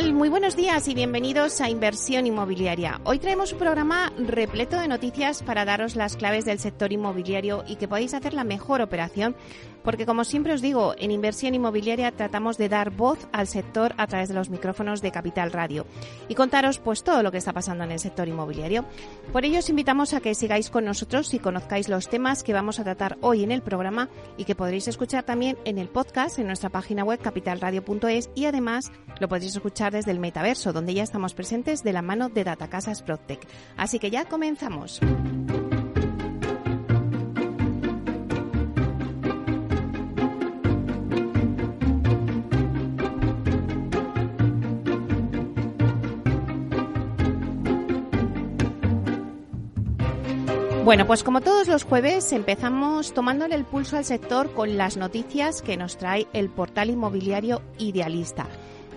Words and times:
Tal? 0.00 0.14
Muy 0.14 0.28
buenos 0.28 0.56
días 0.56 0.88
y 0.88 0.94
bienvenidos 0.94 1.60
a 1.60 1.68
Inversión 1.68 2.26
Inmobiliaria. 2.26 3.00
Hoy 3.04 3.18
traemos 3.18 3.52
un 3.52 3.58
programa 3.58 4.12
repleto 4.16 4.78
de 4.78 4.88
noticias 4.88 5.42
para 5.42 5.64
daros 5.64 5.96
las 5.96 6.16
claves 6.16 6.44
del 6.44 6.58
sector 6.58 6.92
inmobiliario 6.92 7.64
y 7.66 7.76
que 7.76 7.88
podáis 7.88 8.14
hacer 8.14 8.32
la 8.32 8.44
mejor 8.44 8.80
operación 8.80 9.36
porque 9.82 10.06
como 10.06 10.24
siempre 10.24 10.52
os 10.52 10.60
digo, 10.60 10.94
en 10.98 11.10
inversión 11.10 11.54
inmobiliaria 11.54 12.12
tratamos 12.12 12.58
de 12.58 12.68
dar 12.68 12.90
voz 12.90 13.18
al 13.32 13.46
sector 13.46 13.94
a 13.96 14.06
través 14.06 14.28
de 14.28 14.34
los 14.34 14.50
micrófonos 14.50 15.00
de 15.00 15.10
Capital 15.10 15.52
Radio 15.52 15.86
y 16.28 16.34
contaros 16.34 16.78
pues 16.78 17.02
todo 17.02 17.22
lo 17.22 17.30
que 17.30 17.38
está 17.38 17.52
pasando 17.52 17.84
en 17.84 17.92
el 17.92 17.98
sector 17.98 18.28
inmobiliario. 18.28 18.84
Por 19.32 19.44
ello 19.44 19.58
os 19.58 19.70
invitamos 19.70 20.12
a 20.14 20.20
que 20.20 20.34
sigáis 20.34 20.70
con 20.70 20.84
nosotros 20.84 21.32
y 21.34 21.38
conozcáis 21.38 21.88
los 21.88 22.08
temas 22.08 22.42
que 22.42 22.52
vamos 22.52 22.78
a 22.78 22.84
tratar 22.84 23.16
hoy 23.20 23.42
en 23.42 23.52
el 23.52 23.62
programa 23.62 24.08
y 24.36 24.44
que 24.44 24.54
podréis 24.54 24.88
escuchar 24.88 25.24
también 25.24 25.56
en 25.64 25.78
el 25.78 25.88
podcast 25.88 26.38
en 26.38 26.46
nuestra 26.46 26.70
página 26.70 27.04
web 27.04 27.20
capitalradio.es 27.20 28.30
y 28.34 28.44
además 28.44 28.92
lo 29.18 29.28
podréis 29.28 29.56
escuchar 29.56 29.89
desde 29.90 30.10
el 30.10 30.18
metaverso 30.18 30.72
donde 30.72 30.94
ya 30.94 31.02
estamos 31.02 31.34
presentes 31.34 31.82
de 31.82 31.92
la 31.92 32.02
mano 32.02 32.28
de 32.28 32.44
Datacasas 32.44 33.02
Protec. 33.02 33.46
Así 33.76 33.98
que 33.98 34.10
ya 34.10 34.24
comenzamos. 34.24 35.00
Bueno, 50.90 51.06
pues 51.06 51.22
como 51.22 51.40
todos 51.40 51.68
los 51.68 51.84
jueves 51.84 52.32
empezamos 52.32 53.14
tomándole 53.14 53.54
el 53.54 53.64
pulso 53.64 53.96
al 53.96 54.04
sector 54.04 54.52
con 54.54 54.76
las 54.76 54.96
noticias 54.96 55.62
que 55.62 55.76
nos 55.76 55.96
trae 55.96 56.26
el 56.32 56.48
portal 56.48 56.90
inmobiliario 56.90 57.62
Idealista. 57.78 58.48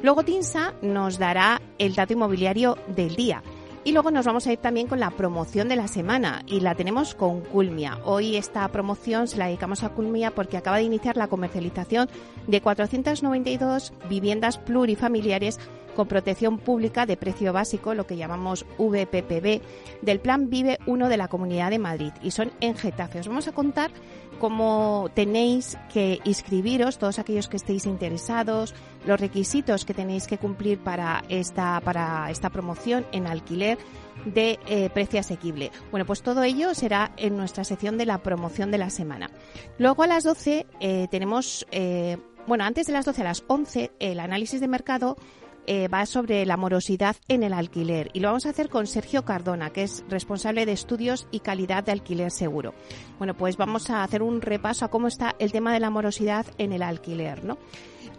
Luego 0.04 0.24
Tinsa 0.24 0.74
nos 0.82 1.18
dará 1.18 1.62
el 1.78 1.96
dato 1.96 2.12
inmobiliario 2.12 2.78
del 2.88 3.16
día. 3.16 3.42
Y 3.86 3.94
luego 3.94 4.12
nos 4.12 4.26
vamos 4.26 4.46
a 4.46 4.52
ir 4.52 4.60
también 4.60 4.88
con 4.88 5.00
la 5.00 5.12
promoción 5.12 5.70
de 5.70 5.78
la 5.78 5.88
semana 5.88 6.44
y 6.46 6.60
la 6.60 6.76
tenemos 6.76 7.16
con 7.16 7.40
Culmia. 7.40 8.00
Hoy 8.04 8.36
esta 8.36 8.68
promoción 8.68 9.30
se 9.30 9.38
la 9.38 9.48
dedicamos 9.48 9.84
a 9.84 9.90
Culmia 9.90 10.32
porque 10.32 10.58
acaba 10.58 10.78
de 10.78 10.84
iniciar 10.84 11.16
la 11.16 11.28
comercialización 11.28 12.10
de 12.48 12.62
492 12.62 13.94
viviendas 14.10 14.58
plurifamiliares 14.58 15.58
con 15.96 16.08
protección 16.08 16.58
pública 16.58 17.06
de 17.06 17.18
precio 17.18 17.54
básico, 17.54 17.94
lo 17.94 18.08
que 18.08 18.18
llamamos 18.18 18.66
VPPB, 18.78 19.62
del 20.02 20.20
Plan 20.20 20.50
Vive 20.50 20.80
1 20.86 21.10
de 21.10 21.18
la 21.18 21.28
Comunidad 21.28 21.70
de 21.70 21.80
Madrid 21.80 22.12
y 22.22 22.32
son 22.32 22.52
en 22.60 22.76
Getafe. 22.76 23.20
Os 23.20 23.28
vamos 23.28 23.48
a 23.48 23.52
contar 23.52 23.92
cómo 24.40 25.10
tenéis 25.14 25.78
que 25.92 26.20
inscribiros, 26.26 26.98
todos 26.98 27.20
aquellos 27.20 27.48
que 27.48 27.58
estéis 27.58 27.86
interesados, 27.86 28.74
los 29.06 29.20
requisitos 29.20 29.86
que 29.86 29.94
tenéis 29.94 30.28
que 30.28 30.38
cumplir 30.38 30.80
para 30.80 31.24
esta, 31.30 31.80
para 31.82 32.30
esta 32.30 32.50
promoción 32.50 33.06
en 33.12 33.28
alquiler 33.28 33.78
de 34.26 34.60
eh, 34.68 34.90
precio 34.94 35.20
asequible. 35.20 35.72
Bueno, 35.92 36.06
pues 36.06 36.22
todo 36.22 36.44
ello 36.44 36.74
será 36.74 37.14
en 37.18 37.38
nuestra 37.38 37.64
sección 37.64 37.98
de 37.98 38.06
la 38.06 38.20
promoción 38.20 38.72
de 38.72 38.78
la 38.78 38.90
semana. 38.90 39.30
Luego 39.78 40.04
a 40.04 40.08
las 40.08 40.24
12 40.24 40.66
eh, 40.80 41.08
tenemos, 41.10 41.66
eh, 41.72 42.18
bueno, 42.48 42.64
antes 42.64 42.88
de 42.88 42.94
las 42.94 43.06
12 43.06 43.22
a 43.22 43.26
las 43.26 43.44
11, 43.48 43.92
el 44.00 44.20
análisis 44.20 44.60
de 44.60 44.68
mercado 44.68 45.18
eh, 45.66 45.88
va 45.88 46.06
sobre 46.06 46.46
la 46.46 46.58
morosidad 46.58 47.16
en 47.28 47.44
el 47.44 47.54
alquiler 47.54 48.10
y 48.14 48.20
lo 48.20 48.30
vamos 48.30 48.46
a 48.46 48.50
hacer 48.50 48.70
con 48.70 48.88
Sergio 48.88 49.24
Cardona, 49.24 49.72
que 49.72 49.84
es 49.84 50.04
responsable 50.10 50.66
de 50.66 50.74
estudios 50.74 51.28
y 51.32 51.40
calidad 51.40 51.84
de 51.84 51.92
alquiler 51.92 52.32
seguro. 52.32 52.74
Bueno, 53.18 53.36
pues 53.36 53.58
vamos 53.58 53.90
a 53.90 54.04
hacer 54.04 54.24
un 54.24 54.42
repaso 54.42 54.86
a 54.86 54.90
cómo 54.90 55.08
está 55.08 55.36
el 55.40 55.52
tema 55.52 55.74
de 55.74 55.80
la 55.80 55.90
morosidad 55.90 56.46
en 56.58 56.74
el 56.74 56.84
alquiler, 56.84 57.44
¿no? 57.44 57.58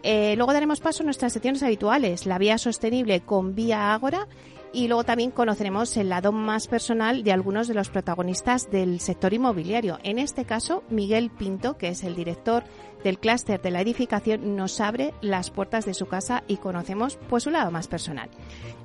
Eh, 0.03 0.34
luego 0.37 0.53
daremos 0.53 0.81
paso 0.81 1.03
a 1.03 1.06
nuestras 1.06 1.33
secciones 1.33 1.62
habituales, 1.62 2.27
la 2.27 2.38
vía 2.38 2.59
sostenible 2.59 3.21
con 3.21 3.54
Vía 3.54 3.94
Ágora 3.94 4.28
y 4.75 4.88
luego 4.88 5.04
también 5.04 5.31
conoceremos 5.31 5.97
el 5.97 6.09
lado 6.09 6.33
más 6.33 6.66
personal 6.66 7.22
de 7.22 7.33
algunos 7.33 7.69
de 7.69 7.75
los 7.75 7.91
protagonistas 7.91 8.71
del 8.71 8.99
sector 9.00 9.33
inmobiliario. 9.33 9.99
En 10.03 10.19
este 10.19 10.44
caso, 10.44 10.83
Miguel 10.91 11.31
Pinto, 11.31 11.78
que 11.78 11.88
es 11.88 12.03
el 12.03 12.16
director 12.16 12.65
del 13.04 13.19
clúster 13.19 13.62
de 13.62 13.70
la 13.70 13.82
edificación, 13.82 14.56
nos 14.56 14.81
abre 14.81 15.15
las 15.20 15.50
puertas 15.50 15.84
de 15.84 15.94
su 15.94 16.06
casa 16.06 16.42
y 16.48 16.56
conocemos 16.56 17.16
pues 17.28 17.44
su 17.44 17.50
lado 17.50 17.70
más 17.70 17.87
personal. 17.87 18.28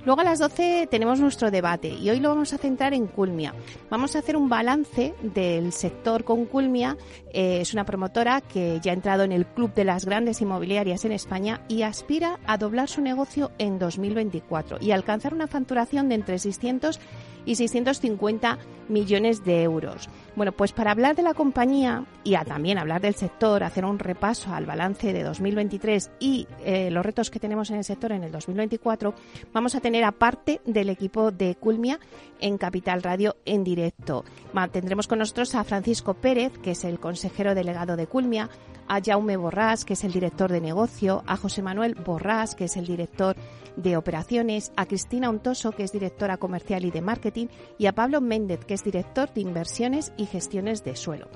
Luego 0.05 0.21
a 0.21 0.23
las 0.23 0.39
12 0.39 0.87
tenemos 0.89 1.19
nuestro 1.19 1.51
debate 1.51 1.89
y 1.89 2.09
hoy 2.09 2.19
lo 2.19 2.29
vamos 2.29 2.53
a 2.53 2.57
centrar 2.57 2.93
en 2.93 3.07
Culmia. 3.07 3.53
Vamos 3.89 4.15
a 4.15 4.19
hacer 4.19 4.37
un 4.37 4.47
balance 4.47 5.13
del 5.21 5.73
sector 5.73 6.23
con 6.23 6.45
Culmia. 6.45 6.97
Eh, 7.33 7.59
es 7.61 7.73
una 7.73 7.85
promotora 7.85 8.41
que 8.41 8.79
ya 8.81 8.91
ha 8.91 8.95
entrado 8.95 9.23
en 9.23 9.31
el 9.31 9.45
club 9.45 9.73
de 9.73 9.83
las 9.83 10.05
grandes 10.05 10.41
inmobiliarias 10.41 11.03
en 11.03 11.11
España 11.11 11.61
y 11.67 11.81
aspira 11.81 12.39
a 12.45 12.57
doblar 12.57 12.87
su 12.87 13.01
negocio 13.01 13.51
en 13.57 13.77
2024 13.77 14.77
y 14.79 14.91
alcanzar 14.91 15.33
una 15.33 15.47
facturación 15.47 16.07
de 16.07 16.15
entre 16.15 16.39
600 16.39 16.99
y 17.45 17.55
650 17.55 18.57
millones 18.89 19.43
de 19.43 19.63
euros. 19.63 20.09
Bueno, 20.35 20.51
pues 20.51 20.71
para 20.71 20.91
hablar 20.91 21.15
de 21.15 21.23
la 21.23 21.33
compañía 21.33 22.05
y 22.23 22.35
también 22.45 22.77
hablar 22.77 23.01
del 23.01 23.15
sector, 23.15 23.63
hacer 23.63 23.85
un 23.85 23.99
repaso 24.09 24.51
al 24.51 24.65
balance 24.65 25.13
de 25.13 25.21
2023 25.21 26.09
y 26.19 26.47
eh, 26.65 26.89
los 26.89 27.05
retos 27.05 27.29
que 27.29 27.39
tenemos 27.39 27.69
en 27.69 27.77
el 27.77 27.83
sector 27.83 28.11
en 28.11 28.23
el 28.23 28.31
2024, 28.31 29.13
vamos 29.53 29.75
a 29.75 29.81
tener 29.81 30.03
aparte 30.03 30.61
del 30.65 30.89
equipo 30.89 31.29
de 31.29 31.53
Culmia 31.53 31.99
en 32.39 32.57
Capital 32.57 33.03
Radio 33.03 33.35
en 33.45 33.63
directo. 33.63 34.25
Tendremos 34.71 35.07
con 35.07 35.19
nosotros 35.19 35.53
a 35.53 35.63
Francisco 35.63 36.15
Pérez, 36.15 36.57
que 36.57 36.71
es 36.71 36.85
el 36.85 36.99
consejero 36.99 37.53
delegado 37.53 37.95
de 37.95 38.07
Culmia, 38.07 38.49
a 38.89 38.99
Jaume 39.01 39.37
Borrás, 39.37 39.85
que 39.85 39.93
es 39.93 40.03
el 40.03 40.11
director 40.11 40.51
de 40.51 40.59
negocio, 40.59 41.23
a 41.27 41.37
José 41.37 41.61
Manuel 41.61 41.95
Borrás, 41.95 42.55
que 42.55 42.65
es 42.65 42.75
el 42.75 42.85
director 42.85 43.35
de 43.75 43.95
operaciones, 43.95 44.73
a 44.75 44.85
Cristina 44.85 45.29
Untoso, 45.29 45.71
que 45.71 45.83
es 45.83 45.91
directora 45.91 46.37
comercial 46.37 46.83
y 46.83 46.91
de 46.91 47.01
marketing, 47.01 47.47
y 47.77 47.85
a 47.85 47.93
Pablo 47.93 48.19
Méndez, 48.19 48.65
que 48.65 48.73
es 48.73 48.83
director 48.83 49.31
de 49.33 49.41
inversiones 49.41 50.11
y 50.17 50.25
gestiones 50.25 50.83
de 50.83 50.95
suelo. 50.95 51.29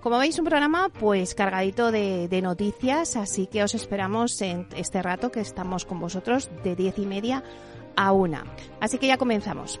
Como 0.00 0.18
veis, 0.18 0.38
un 0.38 0.46
programa 0.46 0.88
pues 0.88 1.34
cargadito 1.34 1.92
de, 1.92 2.28
de 2.28 2.42
noticias, 2.42 3.16
así 3.16 3.46
que 3.46 3.62
os 3.62 3.74
esperamos 3.74 4.40
en 4.40 4.66
este 4.76 5.02
rato 5.02 5.30
que 5.30 5.40
estamos 5.40 5.84
con 5.84 6.00
vosotros 6.00 6.48
de 6.64 6.76
diez 6.76 6.98
y 6.98 7.06
media 7.06 7.42
a 7.96 8.12
una. 8.12 8.44
Así 8.80 8.98
que 8.98 9.08
ya 9.08 9.18
comenzamos. 9.18 9.80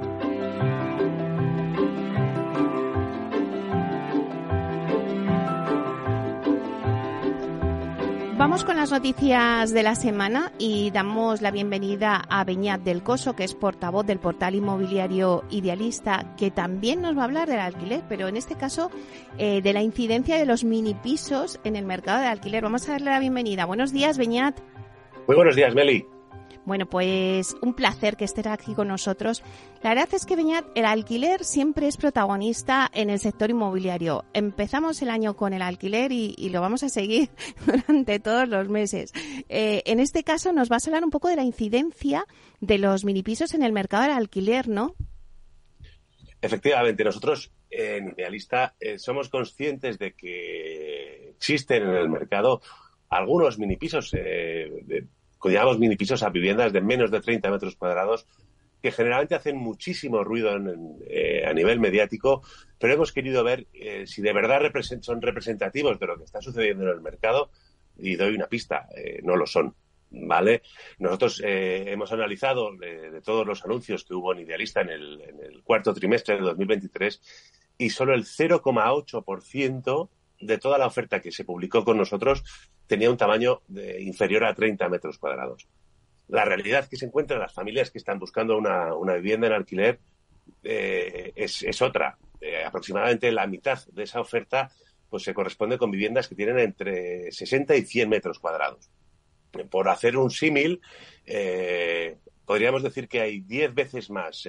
Vamos 8.51 8.65
con 8.65 8.75
las 8.75 8.91
noticias 8.91 9.71
de 9.71 9.81
la 9.81 9.95
semana 9.95 10.51
y 10.57 10.91
damos 10.91 11.41
la 11.41 11.51
bienvenida 11.51 12.21
a 12.27 12.43
Beñat 12.43 12.81
del 12.81 13.01
Coso, 13.01 13.33
que 13.33 13.45
es 13.45 13.55
portavoz 13.55 14.05
del 14.05 14.19
portal 14.19 14.55
inmobiliario 14.55 15.45
Idealista, 15.49 16.35
que 16.35 16.51
también 16.51 17.01
nos 17.01 17.15
va 17.15 17.21
a 17.21 17.23
hablar 17.23 17.47
del 17.47 17.61
alquiler, 17.61 18.01
pero 18.09 18.27
en 18.27 18.35
este 18.35 18.55
caso 18.55 18.91
eh, 19.37 19.61
de 19.61 19.71
la 19.71 19.81
incidencia 19.81 20.35
de 20.35 20.45
los 20.45 20.65
mini 20.65 20.93
pisos 20.95 21.61
en 21.63 21.77
el 21.77 21.85
mercado 21.85 22.19
de 22.19 22.27
alquiler. 22.27 22.61
Vamos 22.61 22.89
a 22.89 22.91
darle 22.91 23.11
la 23.11 23.21
bienvenida. 23.21 23.63
Buenos 23.63 23.93
días, 23.93 24.17
Beñat. 24.17 24.59
Muy 25.27 25.37
buenos 25.37 25.55
días, 25.55 25.73
Meli. 25.73 26.05
Bueno, 26.65 26.87
pues 26.87 27.55
un 27.61 27.73
placer 27.73 28.17
que 28.17 28.25
estés 28.25 28.45
aquí 28.45 28.75
con 28.75 28.87
nosotros. 28.87 29.43
La 29.81 29.89
verdad 29.89 30.09
es 30.13 30.25
que, 30.25 30.35
Beñat, 30.35 30.65
el 30.75 30.85
alquiler 30.85 31.43
siempre 31.43 31.87
es 31.87 31.97
protagonista 31.97 32.89
en 32.93 33.09
el 33.09 33.19
sector 33.19 33.49
inmobiliario. 33.49 34.25
Empezamos 34.33 35.01
el 35.01 35.09
año 35.09 35.35
con 35.35 35.53
el 35.53 35.63
alquiler 35.63 36.11
y, 36.11 36.49
lo 36.51 36.61
vamos 36.61 36.83
a 36.83 36.89
seguir 36.89 37.29
durante 37.65 38.19
todos 38.19 38.47
los 38.47 38.69
meses. 38.69 39.11
Eh, 39.49 39.81
en 39.85 39.99
este 39.99 40.23
caso 40.23 40.53
nos 40.53 40.69
vas 40.69 40.85
a 40.85 40.89
hablar 40.89 41.03
un 41.03 41.09
poco 41.09 41.29
de 41.29 41.37
la 41.37 41.43
incidencia 41.43 42.25
de 42.59 42.77
los 42.77 43.05
minipisos 43.05 43.53
en 43.53 43.63
el 43.63 43.71
mercado 43.71 44.03
del 44.03 44.11
alquiler, 44.11 44.67
¿no? 44.67 44.95
Efectivamente, 46.41 47.03
nosotros 47.03 47.51
en 47.69 48.09
Idealista 48.17 48.75
eh, 48.79 48.99
somos 48.99 49.29
conscientes 49.29 49.97
de 49.97 50.13
que 50.13 51.29
existen 51.29 51.83
en 51.83 51.95
el 51.95 52.09
mercado 52.09 52.61
algunos 53.09 53.57
minipisos 53.59 54.13
eh, 54.13 54.69
llamamos 55.49 55.79
mini 55.79 55.95
pisos 55.95 56.23
a 56.23 56.29
viviendas 56.29 56.73
de 56.73 56.81
menos 56.81 57.11
de 57.11 57.21
30 57.21 57.49
metros 57.49 57.75
cuadrados 57.75 58.27
que 58.81 58.91
generalmente 58.91 59.35
hacen 59.35 59.57
muchísimo 59.57 60.23
ruido 60.23 60.51
eh, 61.07 61.45
a 61.45 61.53
nivel 61.53 61.79
mediático, 61.79 62.41
pero 62.79 62.93
hemos 62.93 63.11
querido 63.11 63.43
ver 63.43 63.67
eh, 63.73 64.07
si 64.07 64.21
de 64.21 64.33
verdad 64.33 64.61
son 65.01 65.21
representativos 65.21 65.99
de 65.99 66.07
lo 66.07 66.17
que 66.17 66.23
está 66.23 66.41
sucediendo 66.41 66.83
en 66.85 66.89
el 66.89 67.01
mercado 67.01 67.51
y 67.97 68.15
doy 68.15 68.33
una 68.33 68.47
pista, 68.47 68.87
eh, 68.95 69.19
no 69.23 69.35
lo 69.35 69.45
son. 69.45 69.75
¿Vale? 70.13 70.61
Nosotros 70.99 71.41
hemos 71.41 72.11
analizado 72.11 72.75
de, 72.75 73.21
todos 73.21 73.47
los 73.47 73.63
anuncios 73.63 74.03
que 74.03 74.13
hubo 74.13 74.33
en 74.33 74.39
Idealista 74.39 74.81
en 74.81 74.89
el, 74.89 75.21
en 75.21 75.39
el 75.41 75.63
cuarto 75.63 75.93
trimestre 75.93 76.35
de 76.35 76.41
2023 76.41 77.21
y 77.77 77.89
solo 77.91 78.13
el 78.13 78.25
0,8% 78.25 80.09
de 80.41 80.57
toda 80.57 80.77
la 80.77 80.87
oferta 80.87 81.21
que 81.21 81.31
se 81.31 81.45
publicó 81.45 81.83
con 81.83 81.97
nosotros 81.97 82.43
tenía 82.87 83.09
un 83.09 83.17
tamaño 83.17 83.61
de, 83.67 84.01
inferior 84.01 84.43
a 84.43 84.53
30 84.53 84.89
metros 84.89 85.17
cuadrados. 85.17 85.67
La 86.27 86.45
realidad 86.45 86.87
que 86.87 86.97
se 86.97 87.05
encuentra 87.05 87.35
en 87.35 87.41
las 87.41 87.53
familias 87.53 87.91
que 87.91 87.97
están 87.97 88.19
buscando 88.19 88.57
una, 88.57 89.15
vivienda 89.15 89.47
en 89.47 89.53
alquiler 89.53 89.99
eh, 90.63 91.33
es, 91.35 91.81
otra. 91.81 92.17
Eh, 92.39 92.63
aproximadamente 92.65 93.31
la 93.31 93.47
mitad 93.47 93.79
de 93.87 94.03
esa 94.03 94.19
oferta 94.19 94.71
pues 95.09 95.23
se 95.23 95.33
corresponde 95.33 95.77
con 95.77 95.91
viviendas 95.91 96.27
que 96.27 96.35
tienen 96.35 96.57
entre 96.59 97.31
60 97.31 97.75
y 97.75 97.83
100 97.83 98.09
metros 98.09 98.39
cuadrados. 98.39 98.89
Por 99.69 99.89
hacer 99.89 100.15
un 100.15 100.31
símil, 100.31 100.79
eh, 101.25 102.15
podríamos 102.45 102.81
decir 102.81 103.09
que 103.09 103.19
hay 103.19 103.41
10 103.41 103.73
veces 103.73 104.09
más 104.09 104.47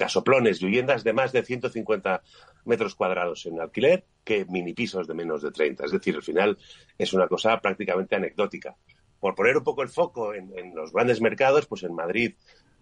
casoplones, 0.00 0.62
viviendas 0.62 1.04
de 1.04 1.12
más 1.12 1.30
de 1.30 1.42
150 1.42 2.22
metros 2.64 2.94
cuadrados 2.94 3.44
en 3.44 3.60
alquiler 3.60 4.06
que 4.24 4.46
mini 4.46 4.72
pisos 4.72 5.06
de 5.06 5.12
menos 5.12 5.42
de 5.42 5.52
30. 5.52 5.84
Es 5.84 5.92
decir, 5.92 6.16
al 6.16 6.22
final 6.22 6.56
es 6.96 7.12
una 7.12 7.28
cosa 7.28 7.60
prácticamente 7.60 8.16
anecdótica. 8.16 8.76
Por 9.20 9.34
poner 9.34 9.58
un 9.58 9.62
poco 9.62 9.82
el 9.82 9.90
foco 9.90 10.32
en, 10.32 10.74
los 10.74 10.90
grandes 10.94 11.20
mercados, 11.20 11.66
pues 11.66 11.82
en 11.82 11.94
Madrid 11.94 12.32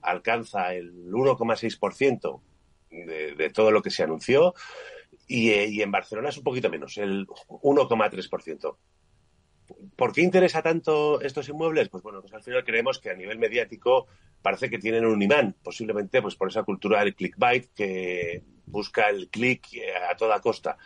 alcanza 0.00 0.74
el 0.74 1.10
1,6% 1.10 2.40
de, 2.90 3.34
de 3.34 3.50
todo 3.50 3.72
lo 3.72 3.82
que 3.82 3.90
se 3.90 4.04
anunció 4.04 4.54
y, 5.26 5.50
eh, 5.50 5.66
y 5.66 5.82
en 5.82 5.90
Barcelona 5.90 6.28
es 6.28 6.38
un 6.38 6.44
poquito 6.44 6.70
menos, 6.70 6.98
el 6.98 7.26
1,3%. 7.26 8.76
¿Por 9.96 10.12
qué 10.12 10.22
interesa 10.22 10.62
tanto 10.62 11.20
estos 11.20 11.48
inmuebles? 11.48 11.88
Pues 11.88 12.02
bueno, 12.02 12.20
pues 12.20 12.32
al 12.32 12.42
final 12.42 12.64
creemos 12.64 12.98
que 12.98 13.10
a 13.10 13.14
nivel 13.14 13.38
mediático 13.38 14.06
parece 14.42 14.70
que 14.70 14.78
tienen 14.78 15.04
un 15.04 15.20
imán, 15.20 15.56
posiblemente 15.62 16.22
pues 16.22 16.36
por 16.36 16.48
esa 16.48 16.62
cultura 16.62 17.00
del 17.00 17.14
clickbait 17.14 17.72
que 17.74 18.42
busca 18.66 19.08
el 19.08 19.28
click 19.28 19.66
a 20.10 20.16
toda 20.16 20.40
costa. 20.40 20.78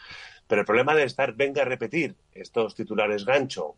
Pero 0.46 0.60
el 0.60 0.66
problema 0.66 0.94
de 0.94 1.04
estar 1.04 1.34
venga 1.34 1.62
a 1.62 1.66
repetir 1.66 2.16
estos 2.32 2.74
titulares 2.74 3.24
gancho 3.24 3.76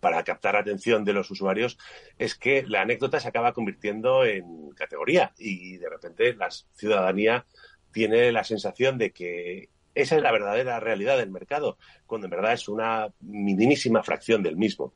para 0.00 0.22
captar 0.24 0.56
atención 0.56 1.04
de 1.04 1.12
los 1.12 1.30
usuarios 1.30 1.78
es 2.18 2.34
que 2.34 2.62
la 2.66 2.82
anécdota 2.82 3.20
se 3.20 3.28
acaba 3.28 3.52
convirtiendo 3.52 4.24
en 4.24 4.70
categoría 4.70 5.32
y 5.38 5.76
de 5.76 5.90
repente 5.90 6.34
la 6.34 6.48
ciudadanía 6.50 7.46
tiene 7.92 8.32
la 8.32 8.44
sensación 8.44 8.96
de 8.96 9.12
que 9.12 9.68
esa 9.94 10.16
es 10.16 10.22
la 10.22 10.32
verdadera 10.32 10.80
realidad 10.80 11.18
del 11.18 11.30
mercado, 11.30 11.78
cuando 12.06 12.26
en 12.26 12.30
verdad 12.30 12.52
es 12.52 12.68
una 12.68 13.12
minimísima 13.20 14.02
fracción 14.02 14.42
del 14.42 14.56
mismo. 14.56 14.92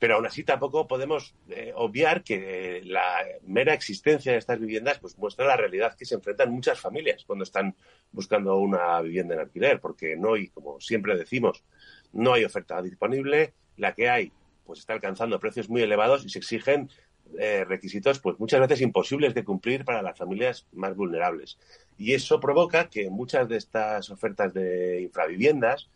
Pero 0.00 0.16
aún 0.16 0.26
así 0.26 0.42
tampoco 0.42 0.88
podemos 0.88 1.36
eh, 1.48 1.72
obviar 1.76 2.24
que 2.24 2.80
la 2.84 3.24
mera 3.46 3.74
existencia 3.74 4.32
de 4.32 4.38
estas 4.38 4.58
viviendas 4.58 4.98
pues 4.98 5.16
muestra 5.18 5.46
la 5.46 5.56
realidad 5.56 5.94
que 5.96 6.04
se 6.04 6.16
enfrentan 6.16 6.50
muchas 6.50 6.80
familias 6.80 7.24
cuando 7.24 7.44
están 7.44 7.76
buscando 8.10 8.56
una 8.56 9.00
vivienda 9.02 9.34
en 9.34 9.40
alquiler, 9.40 9.78
porque 9.78 10.16
no 10.16 10.34
hay, 10.34 10.48
como 10.48 10.80
siempre 10.80 11.16
decimos, 11.16 11.62
no 12.12 12.32
hay 12.32 12.44
oferta 12.44 12.82
disponible, 12.82 13.52
la 13.76 13.94
que 13.94 14.08
hay 14.08 14.32
pues 14.64 14.80
está 14.80 14.94
alcanzando 14.94 15.38
precios 15.38 15.68
muy 15.68 15.82
elevados 15.82 16.24
y 16.24 16.28
se 16.28 16.38
exigen 16.38 16.88
eh, 17.38 17.64
requisitos 17.64 18.18
pues 18.18 18.38
muchas 18.38 18.60
veces 18.60 18.80
imposibles 18.80 19.34
de 19.34 19.44
cumplir 19.44 19.84
para 19.84 20.02
las 20.02 20.18
familias 20.18 20.66
más 20.72 20.94
vulnerables. 20.94 21.58
Y 22.02 22.14
eso 22.14 22.40
provoca 22.40 22.88
que 22.88 23.10
muchas 23.10 23.48
de 23.48 23.56
estas 23.56 24.10
ofertas 24.10 24.52
de 24.52 25.02
infraviviendas 25.02 25.88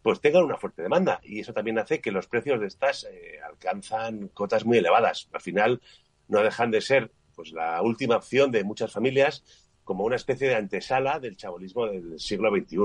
pues 0.00 0.18
tengan 0.22 0.44
una 0.44 0.56
fuerte 0.56 0.80
demanda 0.80 1.20
y 1.22 1.40
eso 1.40 1.52
también 1.52 1.78
hace 1.78 2.00
que 2.00 2.12
los 2.12 2.26
precios 2.26 2.58
de 2.60 2.66
estas 2.66 3.04
eh, 3.04 3.38
alcanzan 3.46 4.28
cotas 4.28 4.64
muy 4.64 4.78
elevadas. 4.78 5.28
Al 5.34 5.42
final 5.42 5.82
no 6.28 6.42
dejan 6.42 6.70
de 6.70 6.80
ser 6.80 7.10
pues 7.36 7.52
la 7.52 7.82
última 7.82 8.16
opción 8.16 8.50
de 8.50 8.64
muchas 8.64 8.90
familias 8.90 9.44
como 9.84 10.04
una 10.04 10.16
especie 10.16 10.48
de 10.48 10.54
antesala 10.54 11.20
del 11.20 11.36
chabolismo 11.36 11.88
del 11.88 12.18
siglo 12.18 12.50
XXI. 12.50 12.78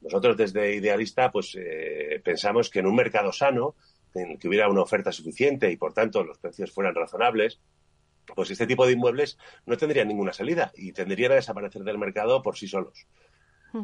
Nosotros 0.00 0.36
desde 0.36 0.74
Idealista 0.74 1.30
pues 1.30 1.56
eh, 1.56 2.20
pensamos 2.24 2.68
que 2.68 2.80
en 2.80 2.86
un 2.86 2.96
mercado 2.96 3.30
sano, 3.30 3.76
en 4.12 4.32
el 4.32 4.38
que 4.40 4.48
hubiera 4.48 4.68
una 4.68 4.82
oferta 4.82 5.12
suficiente 5.12 5.70
y 5.70 5.76
por 5.76 5.94
tanto 5.94 6.24
los 6.24 6.38
precios 6.38 6.72
fueran 6.72 6.96
razonables, 6.96 7.60
pues 8.34 8.50
este 8.50 8.66
tipo 8.66 8.86
de 8.86 8.92
inmuebles 8.92 9.38
no 9.66 9.76
tendrían 9.76 10.08
ninguna 10.08 10.32
salida 10.32 10.72
y 10.74 10.92
tendrían 10.92 11.32
a 11.32 11.36
desaparecer 11.36 11.82
del 11.82 11.98
mercado 11.98 12.42
por 12.42 12.56
sí 12.56 12.68
solos. 12.68 13.06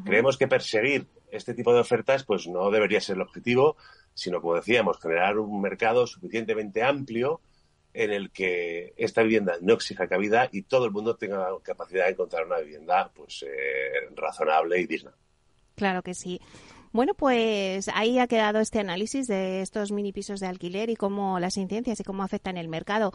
Creemos 0.05 0.37
que 0.37 0.47
perseguir 0.49 1.07
este 1.31 1.55
tipo 1.55 1.73
de 1.73 1.81
ofertas 1.81 2.25
pues 2.25 2.47
no 2.47 2.71
debería 2.71 3.01
ser 3.01 3.17
el 3.17 3.23
objetivo, 3.23 3.77
sino, 4.13 4.43
como 4.43 4.57
decíamos, 4.57 5.01
generar 5.01 5.39
un 5.39 5.63
mercado 5.63 6.07
suficientemente 6.07 6.83
amplio 6.83 7.41
en 7.95 8.13
el 8.13 8.31
que 8.31 8.93
esta 8.99 9.23
vivienda 9.23 9.55
no 9.63 9.73
exija 9.73 10.07
cabida 10.07 10.49
y 10.53 10.63
todo 10.63 10.85
el 10.85 10.91
mundo 10.91 11.17
tenga 11.17 11.49
capacidad 11.63 12.05
de 12.05 12.11
encontrar 12.11 12.45
una 12.47 12.59
vivienda 12.59 13.11
pues 13.15 13.45
eh, 13.49 14.11
razonable 14.15 14.79
y 14.79 14.87
digna. 14.87 15.13
Claro 15.75 16.03
que 16.03 16.13
sí. 16.13 16.41
Bueno, 16.93 17.15
pues 17.15 17.89
ahí 17.95 18.19
ha 18.19 18.27
quedado 18.27 18.61
este 18.61 18.81
análisis 18.81 19.27
de 19.27 19.61
estos 19.61 19.93
mini 19.93 20.13
pisos 20.13 20.41
de 20.41 20.47
alquiler 20.47 20.91
y 20.91 20.97
cómo 20.97 21.39
las 21.39 21.57
incidencias 21.57 22.01
y 22.01 22.05
cómo 22.05 22.23
afectan 22.23 22.57
el 22.57 22.69
mercado. 22.69 23.13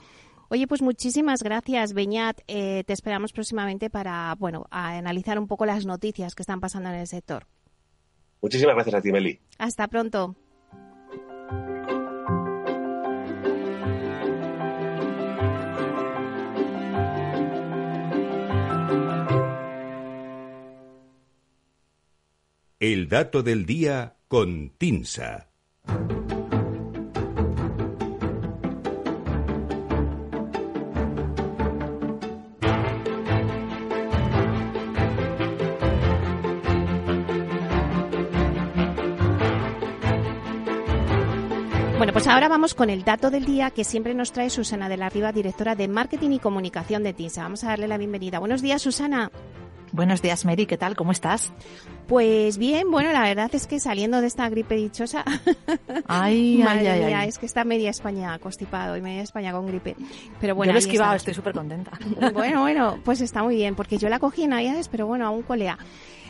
Oye, 0.50 0.68
pues 0.68 0.82
muchísimas 0.82 1.42
gracias, 1.42 1.94
Beñat. 1.94 2.40
Eh, 2.48 2.84
te 2.86 2.94
esperamos 2.94 3.34
próximamente 3.34 3.90
para, 3.90 4.36
bueno, 4.38 4.66
analizar 4.70 5.40
un 5.40 5.48
poco 5.48 5.66
las 5.66 5.86
noticias 5.86 6.36
que 6.36 6.44
están 6.44 6.60
pasando 6.60 6.90
en 6.90 6.96
el 6.96 7.08
sector. 7.08 7.48
Muchísimas 8.42 8.76
gracias 8.76 8.96
a 8.96 9.02
ti, 9.02 9.12
Meli. 9.12 9.40
Hasta 9.58 9.88
pronto. 9.88 10.36
El 22.80 23.08
dato 23.08 23.44
del 23.44 23.66
día 23.66 24.18
con 24.28 24.72
Tinsa. 24.78 25.48
Bueno, 41.98 42.12
pues 42.12 42.28
ahora 42.28 42.48
vamos 42.48 42.74
con 42.74 42.90
el 42.90 43.04
dato 43.04 43.30
del 43.30 43.46
día 43.46 43.72
que 43.72 43.84
siempre 43.84 44.14
nos 44.14 44.32
trae 44.32 44.50
Susana 44.50 44.90
de 44.90 44.98
la 44.98 45.10
Riva, 45.10 45.32
directora 45.32 45.76
de 45.76 45.88
Marketing 45.88 46.32
y 46.32 46.40
Comunicación 46.40 47.04
de 47.04 47.14
TINSA. 47.14 47.44
Vamos 47.44 47.64
a 47.64 47.68
darle 47.68 47.88
la 47.88 47.98
bienvenida. 47.98 48.40
Buenos 48.40 48.62
días, 48.62 48.82
Susana. 48.82 49.32
Buenos 49.94 50.24
días, 50.24 50.44
Mary. 50.44 50.66
¿Qué 50.66 50.76
tal? 50.76 50.96
¿Cómo 50.96 51.12
estás? 51.12 51.54
Pues 52.08 52.58
bien, 52.58 52.90
bueno, 52.90 53.12
la 53.12 53.22
verdad 53.22 53.54
es 53.54 53.68
que 53.68 53.80
saliendo 53.80 54.22
de 54.22 54.28
esta 54.28 54.50
gripe 54.50 54.76
dichosa. 54.76 55.24
Ay, 56.08 56.64
ay, 56.68 56.88
ay, 56.88 57.14
ay, 57.14 57.30
es 57.30 57.38
que 57.38 57.46
está 57.46 57.64
media 57.64 57.92
España 57.92 58.38
constipado 58.40 58.98
y 58.98 59.02
media 59.02 59.22
España 59.22 59.52
con 59.52 59.68
gripe. 59.68 59.96
Pero 60.42 60.56
bueno, 60.56 60.72
yo 60.72 60.74
lo 60.74 60.80
he 60.80 60.82
esquivado, 60.82 61.16
estoy 61.16 61.36
súper 61.36 61.54
contenta. 61.54 61.92
Bueno, 62.34 62.62
bueno, 62.62 63.00
pues 63.06 63.22
está 63.22 63.44
muy 63.44 63.56
bien, 63.56 63.76
porque 63.76 64.00
yo 64.00 64.10
la 64.10 64.18
cogí 64.18 64.44
en 64.44 64.50
Navidades, 64.50 64.88
pero 64.88 65.06
bueno, 65.06 65.28
aún 65.28 65.44
colea. 65.44 65.78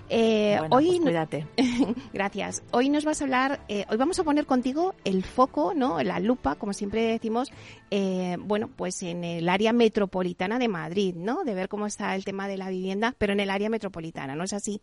Eh, 0.09 0.59
hoy, 0.69 0.87
pues 0.87 0.99
cuídate. 1.01 1.47
gracias. 2.13 2.63
Hoy 2.71 2.89
nos 2.89 3.05
vas 3.05 3.21
a 3.21 3.23
hablar, 3.23 3.61
eh, 3.67 3.85
hoy 3.89 3.97
vamos 3.97 4.19
a 4.19 4.23
poner 4.23 4.45
contigo 4.45 4.93
el 5.05 5.23
foco, 5.23 5.73
¿no? 5.73 6.01
La 6.03 6.19
lupa, 6.19 6.55
como 6.55 6.73
siempre 6.73 7.03
decimos, 7.03 7.51
eh, 7.89 8.37
bueno, 8.39 8.69
pues 8.75 9.01
en 9.03 9.23
el 9.23 9.49
área 9.49 9.73
metropolitana 9.73 10.59
de 10.59 10.67
Madrid, 10.67 11.15
¿no? 11.15 11.43
De 11.43 11.53
ver 11.55 11.69
cómo 11.69 11.85
está 11.87 12.15
el 12.15 12.25
tema 12.25 12.47
de 12.47 12.57
la 12.57 12.69
vivienda, 12.69 13.15
pero 13.17 13.33
en 13.33 13.39
el 13.39 13.49
área 13.49 13.69
metropolitana, 13.69 14.35
¿no 14.35 14.43
es 14.43 14.53
así? 14.53 14.81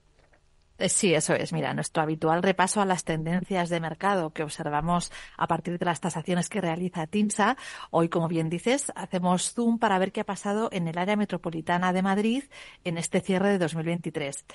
Eh, 0.81 0.89
sí, 0.89 1.15
eso 1.15 1.35
es. 1.35 1.53
Mira, 1.53 1.75
nuestro 1.75 2.03
habitual 2.03 2.43
repaso 2.43 2.81
a 2.81 2.87
las 2.87 3.05
tendencias 3.05 3.69
de 3.69 3.81
mercado 3.81 4.31
que 4.31 4.43
observamos 4.43 5.13
a 5.37 5.47
partir 5.47 5.79
de 5.79 5.85
las 5.85 6.01
tasaciones 6.01 6.49
que 6.49 6.63
realiza 6.63 7.07
TINSA. 7.07 7.59
Hoy, 7.91 8.09
como 8.09 8.29
bien 8.29 8.49
dices, 8.49 8.91
hacemos 8.97 9.53
zoom 9.53 9.79
para 9.79 9.99
ver 9.99 10.11
qué 10.11 10.23
ha 10.23 10.25
pasado 10.25 10.71
en 10.73 10.89
el 10.89 10.97
área 10.97 11.17
metropolitana 11.17 11.93
de 11.93 12.01
Madrid 12.01 12.45
en 12.85 12.97
este 12.97 13.21
cierre 13.21 13.51
de 13.51 13.59
2023. 13.59 14.47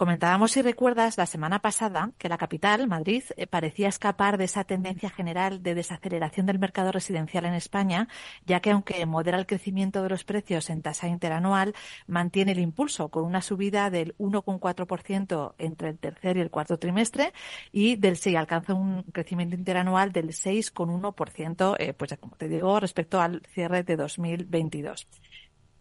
Comentábamos, 0.00 0.52
si 0.52 0.62
recuerdas, 0.62 1.18
la 1.18 1.26
semana 1.26 1.58
pasada 1.58 2.12
que 2.16 2.30
la 2.30 2.38
capital, 2.38 2.88
Madrid, 2.88 3.22
eh, 3.36 3.46
parecía 3.46 3.86
escapar 3.86 4.38
de 4.38 4.44
esa 4.44 4.64
tendencia 4.64 5.10
general 5.10 5.62
de 5.62 5.74
desaceleración 5.74 6.46
del 6.46 6.58
mercado 6.58 6.90
residencial 6.90 7.44
en 7.44 7.52
España, 7.52 8.08
ya 8.46 8.60
que 8.60 8.70
aunque 8.70 9.04
modera 9.04 9.38
el 9.38 9.44
crecimiento 9.44 10.02
de 10.02 10.08
los 10.08 10.24
precios 10.24 10.70
en 10.70 10.80
tasa 10.80 11.06
interanual, 11.06 11.74
mantiene 12.06 12.52
el 12.52 12.60
impulso 12.60 13.10
con 13.10 13.24
una 13.24 13.42
subida 13.42 13.90
del 13.90 14.16
1,4% 14.16 15.54
entre 15.58 15.90
el 15.90 15.98
tercer 15.98 16.38
y 16.38 16.40
el 16.40 16.50
cuarto 16.50 16.78
trimestre 16.78 17.34
y 17.70 17.96
del 17.96 18.16
6 18.16 18.38
alcanza 18.38 18.72
un 18.72 19.02
crecimiento 19.02 19.54
interanual 19.54 20.12
del 20.12 20.28
6,1%, 20.28 21.76
eh, 21.78 21.92
pues 21.92 22.16
como 22.18 22.36
te 22.36 22.48
digo, 22.48 22.80
respecto 22.80 23.20
al 23.20 23.42
cierre 23.52 23.82
de 23.82 23.96
2022. 23.96 25.06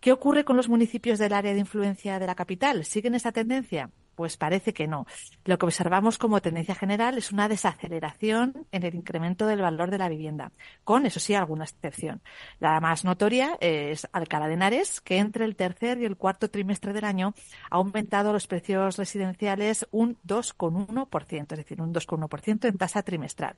¿Qué 0.01 0.11
ocurre 0.11 0.43
con 0.43 0.57
los 0.57 0.67
municipios 0.67 1.19
del 1.19 1.31
área 1.31 1.53
de 1.53 1.59
influencia 1.59 2.19
de 2.19 2.27
la 2.27 2.35
capital? 2.35 2.83
¿Siguen 2.83 3.15
esa 3.15 3.31
tendencia? 3.31 3.91
Pues 4.19 4.35
parece 4.35 4.73
que 4.73 4.85
no. 4.85 5.05
Lo 5.45 5.57
que 5.57 5.65
observamos 5.65 6.17
como 6.17 6.41
tendencia 6.41 6.75
general 6.75 7.17
es 7.17 7.31
una 7.31 7.47
desaceleración 7.47 8.67
en 8.73 8.83
el 8.83 8.93
incremento 8.93 9.47
del 9.47 9.61
valor 9.61 9.91
de 9.91 9.97
la 9.97 10.09
vivienda, 10.09 10.51
con, 10.83 11.05
eso 11.05 11.21
sí, 11.21 11.35
alguna 11.35 11.63
excepción. 11.63 12.21
La 12.59 12.81
más 12.81 13.05
notoria 13.05 13.57
es 13.61 14.09
Alcalá 14.11 14.49
de 14.49 14.55
Henares, 14.55 14.99
que 14.99 15.19
entre 15.19 15.45
el 15.45 15.55
tercer 15.55 16.01
y 16.01 16.05
el 16.05 16.17
cuarto 16.17 16.49
trimestre 16.49 16.91
del 16.91 17.05
año 17.05 17.33
ha 17.71 17.77
aumentado 17.77 18.33
los 18.33 18.45
precios 18.45 18.97
residenciales 18.97 19.87
un 19.91 20.17
2,1%, 20.27 21.53
es 21.53 21.57
decir, 21.57 21.81
un 21.81 21.93
2,1% 21.93 22.67
en 22.67 22.77
tasa 22.77 23.03
trimestral. 23.03 23.55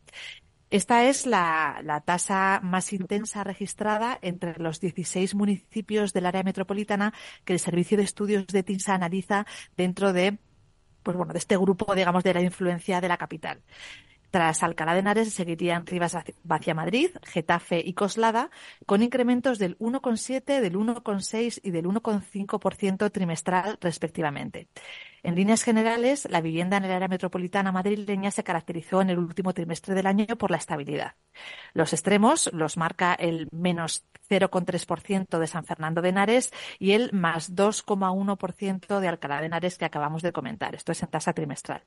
Esta 0.71 1.03
es 1.03 1.25
la, 1.25 1.81
la, 1.83 1.99
tasa 1.99 2.61
más 2.63 2.93
intensa 2.93 3.43
registrada 3.43 4.17
entre 4.21 4.57
los 4.57 4.79
16 4.79 5.35
municipios 5.35 6.13
del 6.13 6.25
área 6.25 6.43
metropolitana 6.43 7.13
que 7.43 7.51
el 7.51 7.59
Servicio 7.59 7.97
de 7.97 8.03
Estudios 8.03 8.47
de 8.47 8.63
TINSA 8.63 8.95
analiza 8.95 9.45
dentro 9.75 10.13
de 10.13 10.37
pues 11.03 11.17
bueno, 11.17 11.34
de 11.34 11.39
este 11.39 11.58
grupo, 11.58 11.93
digamos, 11.96 12.24
de 12.24 12.34
la 12.34 12.41
influencia 12.41 13.01
de 13.01 13.08
la 13.08 13.17
capital. 13.17 13.62
Tras 14.31 14.63
Alcalá 14.63 14.93
de 14.93 15.01
Henares 15.01 15.33
seguirían 15.33 15.85
Rivas 15.85 16.17
Vacia 16.43 16.73
Madrid, 16.73 17.09
Getafe 17.23 17.83
y 17.85 17.93
Coslada, 17.93 18.50
con 18.85 19.03
incrementos 19.03 19.59
del 19.59 19.77
1,7, 19.77 20.61
del 20.61 20.75
1,6 20.75 21.59
y 21.61 21.71
del 21.71 21.85
1,5% 21.85 23.11
trimestral 23.11 23.77
respectivamente. 23.81 24.69
En 25.23 25.35
líneas 25.35 25.63
generales, 25.63 26.27
la 26.31 26.39
vivienda 26.39 26.77
en 26.77 26.85
el 26.85 26.91
área 26.91 27.09
metropolitana 27.09 27.73
madrileña 27.73 28.31
se 28.31 28.43
caracterizó 28.43 29.01
en 29.01 29.09
el 29.09 29.19
último 29.19 29.53
trimestre 29.53 29.93
del 29.93 30.07
año 30.07 30.25
por 30.38 30.50
la 30.50 30.57
estabilidad. 30.57 31.15
Los 31.73 31.91
extremos 31.91 32.50
los 32.53 32.77
marca 32.77 33.13
el 33.13 33.50
menos 33.51 34.05
0,3% 34.29 35.39
de 35.39 35.47
San 35.47 35.65
Fernando 35.65 36.01
de 36.01 36.09
Henares 36.09 36.53
y 36.79 36.93
el 36.93 37.11
más 37.11 37.53
2,1% 37.53 39.00
de 39.00 39.07
Alcalá 39.09 39.41
de 39.41 39.47
Henares 39.47 39.77
que 39.77 39.85
acabamos 39.85 40.21
de 40.21 40.31
comentar. 40.31 40.73
Esto 40.73 40.93
es 40.93 41.03
en 41.03 41.09
tasa 41.09 41.33
trimestral. 41.33 41.83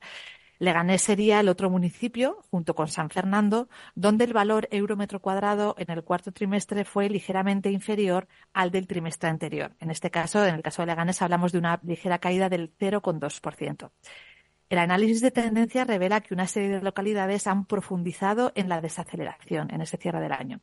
Leganés 0.59 1.01
sería 1.01 1.39
el 1.39 1.49
otro 1.49 1.69
municipio, 1.69 2.43
junto 2.49 2.75
con 2.75 2.87
San 2.87 3.09
Fernando, 3.09 3.69
donde 3.93 4.25
el 4.25 4.33
valor 4.33 4.67
euro 4.71 4.95
metro 4.95 5.21
cuadrado 5.21 5.75
en 5.77 5.91
el 5.91 6.03
cuarto 6.03 6.31
trimestre 6.31 6.85
fue 6.85 7.09
ligeramente 7.09 7.69
inferior 7.71 8.27
al 8.53 8.71
del 8.71 8.87
trimestre 8.87 9.29
anterior. 9.29 9.75
En 9.79 9.91
este 9.91 10.11
caso, 10.11 10.45
en 10.45 10.55
el 10.55 10.61
caso 10.61 10.81
de 10.81 10.87
Leganés, 10.87 11.21
hablamos 11.21 11.51
de 11.51 11.57
una 11.57 11.79
ligera 11.83 12.19
caída 12.19 12.49
del 12.49 12.73
0,2%. 12.77 13.91
El 14.67 14.79
análisis 14.79 15.21
de 15.21 15.29
tendencia 15.29 15.83
revela 15.83 16.21
que 16.21 16.33
una 16.33 16.47
serie 16.47 16.69
de 16.69 16.81
localidades 16.81 17.45
han 17.45 17.65
profundizado 17.65 18.51
en 18.55 18.67
la 18.67 18.81
desaceleración 18.81 19.71
en 19.71 19.81
ese 19.81 19.97
cierre 19.97 20.21
del 20.21 20.31
año. 20.31 20.59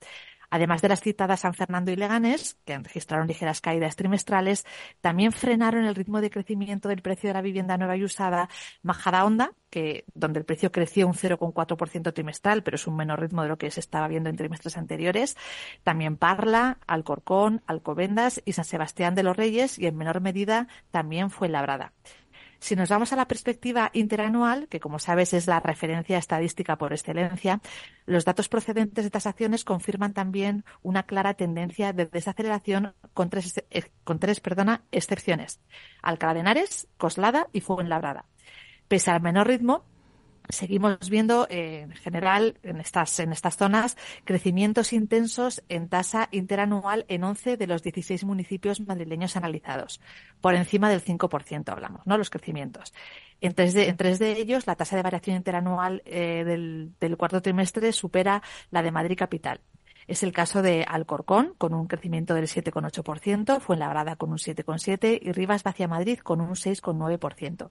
Además 0.53 0.83
de 0.83 0.91
las 0.91 1.01
citadas 1.01 1.41
San 1.41 1.55
Fernando 1.55 1.91
y 1.91 1.97
Leganés, 1.97 2.59
que 2.67 2.77
registraron 2.77 3.27
ligeras 3.27 3.63
caídas 3.63 3.97
trimestrales, 3.97 4.67
también 5.01 5.33
frenaron 5.33 5.87
el 5.87 5.95
ritmo 5.95 6.21
de 6.21 6.29
crecimiento 6.29 6.91
del 6.91 7.01
precio 7.01 7.31
de 7.31 7.33
la 7.33 7.41
vivienda 7.41 7.79
nueva 7.79 7.97
y 7.97 8.05
usada 8.05 8.51
Majadahonda, 8.83 9.53
que, 9.71 10.05
donde 10.13 10.41
el 10.41 10.45
precio 10.45 10.71
creció 10.71 11.07
un 11.07 11.15
0,4% 11.15 12.13
trimestral, 12.13 12.63
pero 12.63 12.75
es 12.75 12.87
un 12.87 12.97
menor 12.97 13.21
ritmo 13.21 13.43
de 13.43 13.49
lo 13.49 13.57
que 13.57 13.71
se 13.71 13.81
estaba 13.81 14.09
viendo 14.09 14.29
en 14.29 14.37
trimestres 14.37 14.77
anteriores. 14.77 15.39
También 15.85 16.19
Parla, 16.19 16.77
Alcorcón, 16.87 17.63
Alcobendas 17.67 18.43
y 18.45 18.53
San 18.53 18.67
Sebastián 18.67 19.15
de 19.15 19.23
los 19.23 19.35
Reyes 19.35 19.79
y 19.79 19.87
en 19.87 19.97
menor 19.97 20.21
medida 20.21 20.69
también 20.91 21.31
fue 21.31 21.49
Labrada. 21.49 21.95
Si 22.62 22.76
nos 22.76 22.90
vamos 22.90 23.12
a 23.12 23.16
la 23.16 23.26
perspectiva 23.26 23.90
interanual, 23.92 24.69
que 24.69 24.78
como 24.78 25.00
sabes 25.00 25.33
es 25.33 25.49
la 25.49 25.59
referencia 25.59 26.16
estadística 26.16 26.76
por 26.76 26.92
excelencia, 26.92 27.61
los 28.07 28.25
datos 28.25 28.49
procedentes 28.49 29.02
de 29.02 29.11
tasaciones 29.11 29.64
confirman 29.64 30.12
también 30.12 30.64
una 30.81 31.02
clara 31.02 31.35
tendencia 31.35 31.92
de 31.92 32.07
desaceleración 32.07 32.95
con 33.14 33.31
tres, 33.31 33.64
eh, 33.69 33.90
con 34.04 34.21
tres 34.21 34.38
perdona, 34.38 34.85
excepciones. 34.92 35.61
Alcalá 36.02 36.35
de 36.35 36.40
Henares, 36.40 36.87
Coslada 36.99 37.49
y 37.52 37.62
Fuenlabrada. 37.62 38.26
Pese 38.87 39.11
al 39.11 39.23
menor 39.23 39.49
ritmo, 39.49 39.85
seguimos 40.49 41.11
viendo 41.11 41.47
eh, 41.49 41.83
en 41.83 41.93
general 41.93 42.59
en 42.63 42.81
estas, 42.81 43.19
en 43.21 43.33
estas 43.33 43.57
zonas 43.57 43.97
crecimientos 44.25 44.93
intensos 44.93 45.63
en 45.69 45.89
tasa 45.89 46.29
interanual 46.31 47.05
en 47.09 47.25
11 47.25 47.57
de 47.57 47.67
los 47.67 47.83
16 47.83 48.25
municipios 48.25 48.81
madrileños 48.81 49.37
analizados. 49.37 50.01
Por 50.41 50.55
encima 50.55 50.91
del 50.91 51.03
5% 51.03 51.69
hablamos, 51.71 52.07
¿no? 52.07 52.19
Los 52.19 52.31
crecimientos. 52.31 52.93
En 53.41 53.55
tres 53.55 53.75
de, 53.75 54.33
ellos, 54.33 54.67
la 54.67 54.77
tasa 54.77 54.95
de 54.95 55.03
variación 55.03 55.37
interanual 55.37 56.03
eh, 56.05 56.45
del, 56.45 56.93
del 57.01 57.17
cuarto 57.17 57.43
trimestre 57.43 57.93
supera 57.93 58.43
la 58.71 58.83
de 58.83 58.93
Madrid 58.93 59.17
capital. 59.19 59.61
Es 60.07 60.23
el 60.23 60.33
caso 60.33 60.63
de 60.63 60.85
Alcorcón, 60.85 61.55
con 61.59 61.75
un 61.75 61.87
crecimiento 61.87 62.35
del 62.35 62.47
7,8%, 62.47 63.61
Fuenlabrada 63.61 64.17
con 64.17 64.31
un 64.31 64.39
7,7% 64.39 65.19
y 65.21 65.33
Rivas 65.33 65.63
Vacia 65.63 65.89
Madrid 65.89 66.19
con 66.19 66.41
un 66.41 66.51
6,9%. 66.51 67.71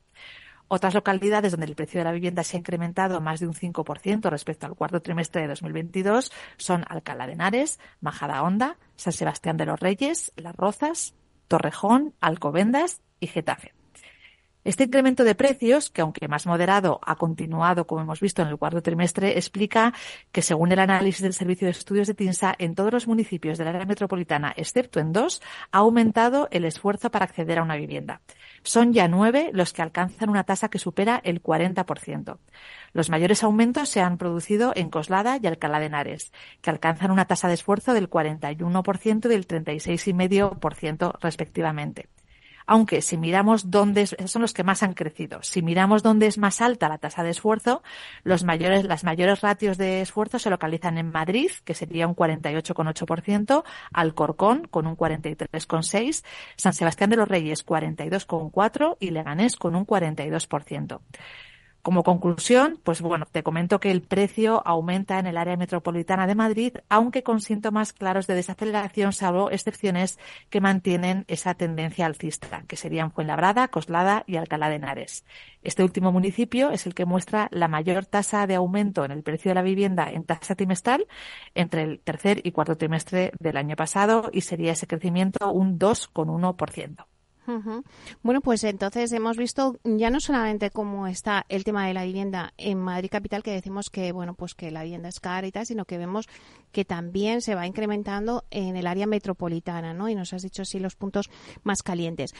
Otras 0.73 0.93
localidades 0.93 1.51
donde 1.51 1.65
el 1.65 1.75
precio 1.75 1.99
de 1.99 2.05
la 2.05 2.13
vivienda 2.13 2.45
se 2.45 2.55
ha 2.55 2.59
incrementado 2.59 3.19
más 3.19 3.41
de 3.41 3.45
un 3.45 3.53
5% 3.53 4.29
respecto 4.29 4.67
al 4.67 4.75
cuarto 4.75 5.01
trimestre 5.01 5.41
de 5.41 5.49
2022 5.49 6.31
son 6.55 6.85
Alcalá 6.87 7.27
de 7.27 7.33
Henares, 7.33 7.77
Majadahonda, 7.99 8.77
San 8.95 9.11
Sebastián 9.11 9.57
de 9.57 9.65
los 9.65 9.77
Reyes, 9.77 10.31
Las 10.37 10.55
Rozas, 10.55 11.13
Torrejón, 11.49 12.13
Alcobendas 12.21 13.01
y 13.19 13.27
Getafe. 13.27 13.73
Este 14.63 14.85
incremento 14.85 15.23
de 15.25 15.35
precios, 15.35 15.89
que 15.89 16.01
aunque 16.01 16.29
más 16.29 16.45
moderado 16.45 17.01
ha 17.03 17.15
continuado, 17.15 17.85
como 17.85 18.01
hemos 18.01 18.21
visto 18.21 18.41
en 18.41 18.47
el 18.47 18.57
cuarto 18.57 18.81
trimestre, 18.81 19.37
explica 19.37 19.91
que, 20.31 20.43
según 20.43 20.71
el 20.71 20.79
análisis 20.79 21.21
del 21.21 21.33
Servicio 21.33 21.65
de 21.65 21.71
Estudios 21.71 22.07
de 22.07 22.13
TINSA, 22.13 22.55
en 22.59 22.75
todos 22.75 22.93
los 22.93 23.07
municipios 23.07 23.57
del 23.57 23.69
área 23.69 23.85
metropolitana, 23.85 24.53
excepto 24.55 24.99
en 24.99 25.11
dos, 25.13 25.41
ha 25.71 25.79
aumentado 25.79 26.47
el 26.51 26.63
esfuerzo 26.63 27.09
para 27.09 27.25
acceder 27.25 27.57
a 27.57 27.63
una 27.63 27.75
vivienda. 27.75 28.21
Son 28.63 28.93
ya 28.93 29.07
nueve 29.07 29.49
los 29.53 29.73
que 29.73 29.81
alcanzan 29.81 30.29
una 30.29 30.43
tasa 30.43 30.69
que 30.69 30.79
supera 30.79 31.19
el 31.23 31.41
40%. 31.41 32.37
Los 32.93 33.09
mayores 33.09 33.43
aumentos 33.43 33.89
se 33.89 34.01
han 34.01 34.17
producido 34.17 34.73
en 34.75 34.89
Coslada 34.89 35.39
y 35.41 35.47
Alcalá 35.47 35.79
de 35.79 35.87
Henares, 35.87 36.31
que 36.61 36.69
alcanzan 36.69 37.11
una 37.11 37.25
tasa 37.25 37.47
de 37.47 37.55
esfuerzo 37.55 37.93
del 37.93 38.09
41% 38.09 39.25
y 39.25 39.29
del 39.29 39.47
36,5% 39.47 41.17
respectivamente 41.19 42.09
aunque 42.71 43.01
si 43.01 43.17
miramos 43.17 43.69
dónde 43.69 44.07
son 44.07 44.41
los 44.41 44.53
que 44.53 44.63
más 44.63 44.81
han 44.81 44.93
crecido. 44.93 45.43
Si 45.43 45.61
miramos 45.61 46.03
dónde 46.03 46.27
es 46.27 46.37
más 46.37 46.61
alta 46.61 46.87
la 46.87 46.99
tasa 46.99 47.21
de 47.21 47.31
esfuerzo, 47.31 47.83
los 48.23 48.45
mayores, 48.45 48.85
las 48.85 49.03
mayores 49.03 49.41
ratios 49.41 49.77
de 49.77 49.99
esfuerzo 49.99 50.39
se 50.39 50.49
localizan 50.49 50.97
en 50.97 51.11
Madrid, 51.11 51.51
que 51.65 51.73
sería 51.73 52.07
un 52.07 52.15
48,8%, 52.15 53.65
Alcorcón 53.91 54.69
con 54.69 54.87
un 54.87 54.95
43,6%, 54.95 56.23
San 56.55 56.71
Sebastián 56.71 57.09
de 57.09 57.17
los 57.17 57.27
Reyes 57.27 57.65
42,4% 57.65 58.95
y 59.01 59.09
Leganés 59.09 59.57
con 59.57 59.75
un 59.75 59.85
42%. 59.85 61.01
Como 61.81 62.03
conclusión, 62.03 62.79
pues 62.83 63.01
bueno, 63.01 63.25
te 63.31 63.41
comento 63.41 63.79
que 63.79 63.89
el 63.89 64.03
precio 64.03 64.61
aumenta 64.67 65.17
en 65.17 65.25
el 65.25 65.35
área 65.35 65.57
metropolitana 65.57 66.27
de 66.27 66.35
Madrid, 66.35 66.77
aunque 66.89 67.23
con 67.23 67.41
síntomas 67.41 67.91
claros 67.91 68.27
de 68.27 68.35
desaceleración, 68.35 69.13
salvo 69.13 69.49
excepciones 69.49 70.19
que 70.51 70.61
mantienen 70.61 71.25
esa 71.27 71.55
tendencia 71.55 72.05
alcista, 72.05 72.63
que 72.67 72.75
serían 72.75 73.11
Fuenlabrada, 73.11 73.69
Coslada 73.69 74.23
y 74.27 74.35
Alcalá 74.35 74.69
de 74.69 74.75
Henares. 74.75 75.25
Este 75.63 75.83
último 75.83 76.11
municipio 76.11 76.69
es 76.69 76.85
el 76.85 76.93
que 76.93 77.05
muestra 77.05 77.47
la 77.51 77.67
mayor 77.67 78.05
tasa 78.05 78.45
de 78.45 78.55
aumento 78.55 79.03
en 79.03 79.09
el 79.09 79.23
precio 79.23 79.49
de 79.49 79.55
la 79.55 79.63
vivienda 79.63 80.11
en 80.11 80.23
tasa 80.23 80.53
trimestral 80.53 81.07
entre 81.55 81.81
el 81.81 81.99
tercer 81.99 82.41
y 82.43 82.51
cuarto 82.51 82.77
trimestre 82.77 83.31
del 83.39 83.57
año 83.57 83.75
pasado 83.75 84.29
y 84.31 84.41
sería 84.41 84.73
ese 84.73 84.85
crecimiento 84.85 85.51
un 85.51 85.79
2,1%. 85.79 87.10
Bueno, 88.21 88.41
pues 88.41 88.63
entonces 88.63 89.11
hemos 89.11 89.37
visto 89.37 89.79
ya 89.83 90.09
no 90.09 90.19
solamente 90.19 90.69
cómo 90.69 91.07
está 91.07 91.45
el 91.49 91.63
tema 91.63 91.87
de 91.87 91.93
la 91.93 92.05
vivienda 92.05 92.53
en 92.57 92.77
Madrid 92.77 93.09
capital, 93.11 93.43
que 93.43 93.51
decimos 93.51 93.89
que 93.89 94.11
bueno, 94.11 94.35
pues 94.35 94.53
que 94.53 94.71
la 94.71 94.83
vivienda 94.83 95.09
es 95.09 95.19
cara 95.19 95.47
y 95.47 95.51
tal, 95.51 95.65
sino 95.65 95.85
que 95.85 95.97
vemos 95.97 96.27
que 96.71 96.85
también 96.85 97.41
se 97.41 97.55
va 97.55 97.67
incrementando 97.67 98.45
en 98.51 98.77
el 98.77 98.87
área 98.87 99.07
metropolitana, 99.07 99.93
¿no? 99.93 100.07
Y 100.09 100.15
nos 100.15 100.33
has 100.33 100.43
dicho 100.43 100.65
sí 100.65 100.79
los 100.79 100.95
puntos 100.95 101.29
más 101.63 101.83
calientes. 101.83 102.33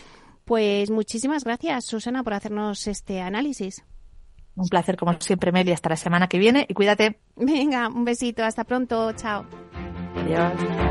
Pues 0.46 0.90
muchísimas 0.90 1.44
gracias, 1.44 1.86
Susana, 1.86 2.24
por 2.24 2.34
hacernos 2.34 2.88
este 2.88 3.22
análisis. 3.22 3.84
Un 4.56 4.68
placer, 4.68 4.98
como 4.98 5.14
siempre, 5.20 5.52
Meli. 5.52 5.72
Hasta 5.72 5.90
la 5.90 5.96
semana 5.96 6.28
que 6.28 6.38
viene 6.38 6.66
y 6.68 6.74
cuídate. 6.74 7.20
Venga, 7.36 7.88
un 7.88 8.04
besito. 8.04 8.44
Hasta 8.44 8.64
pronto. 8.64 9.14
Chao. 9.14 9.46
Adiós. 10.18 10.91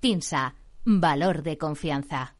TINSA, 0.00 0.54
valor 0.86 1.42
de 1.42 1.58
confianza. 1.58 2.36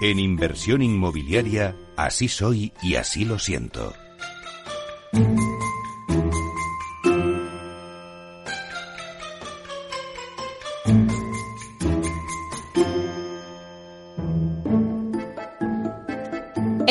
En 0.00 0.18
inversión 0.18 0.80
inmobiliaria, 0.80 1.76
así 1.96 2.28
soy 2.28 2.72
y 2.82 2.94
así 2.94 3.26
lo 3.26 3.38
siento. 3.38 3.92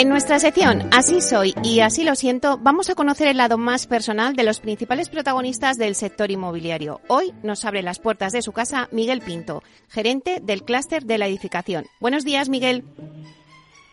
En 0.02 0.10
nuestra 0.10 0.40
sección 0.40 0.90
Así 0.92 1.22
soy 1.22 1.54
y 1.64 1.82
así 1.82 2.04
lo 2.04 2.16
siento, 2.16 2.58
vamos 2.58 2.90
a 2.90 2.96
conocer 2.96 3.28
el 3.28 3.38
lado 3.38 3.60
más 3.60 3.86
personal 3.86 4.36
de 4.36 4.44
los 4.44 4.60
principales 4.60 5.10
protagonistas 5.10 5.78
del 5.78 5.94
sector 5.94 6.32
inmobiliario. 6.32 7.02
Hoy 7.08 7.34
nos 7.44 7.66
abre 7.66 7.84
las 7.84 8.00
puertas 8.00 8.34
de 8.34 8.42
su 8.42 8.52
casa 8.52 8.90
Miguel 8.92 9.22
Pinto, 9.22 9.62
gerente 9.90 10.40
del 10.42 10.64
clúster 10.64 11.04
de 11.04 11.20
la 11.20 11.28
edificación. 11.28 11.86
Buenos 12.00 12.26
días, 12.26 12.50
Miguel. 12.50 12.84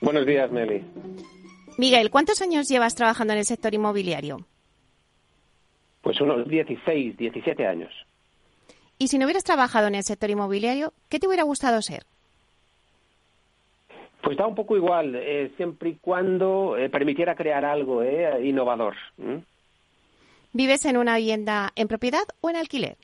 Buenos 0.00 0.24
días, 0.24 0.50
Meli. 0.50 0.82
Miguel, 1.76 2.08
¿cuántos 2.08 2.40
años 2.40 2.70
llevas 2.70 2.94
trabajando 2.94 3.34
en 3.34 3.40
el 3.40 3.44
sector 3.44 3.74
inmobiliario? 3.74 4.46
Pues 6.00 6.18
unos 6.22 6.48
16, 6.48 7.18
17 7.18 7.66
años. 7.66 7.92
Y 8.96 9.08
si 9.08 9.18
no 9.18 9.26
hubieras 9.26 9.44
trabajado 9.44 9.88
en 9.88 9.96
el 9.96 10.04
sector 10.04 10.30
inmobiliario, 10.30 10.94
¿qué 11.10 11.18
te 11.18 11.26
hubiera 11.26 11.42
gustado 11.42 11.82
ser? 11.82 12.06
Pues 14.22 14.36
da 14.36 14.46
un 14.46 14.54
poco 14.54 14.76
igual, 14.76 15.14
eh, 15.14 15.52
siempre 15.56 15.90
y 15.90 15.94
cuando 15.94 16.76
eh, 16.76 16.88
permitiera 16.88 17.36
crear 17.36 17.64
algo 17.64 18.02
eh, 18.02 18.44
innovador. 18.44 18.96
¿Vives 20.52 20.84
en 20.86 20.96
una 20.96 21.16
vivienda 21.16 21.72
en 21.76 21.88
propiedad 21.88 22.24
o 22.40 22.50
en 22.50 22.56
alquiler? 22.56 22.96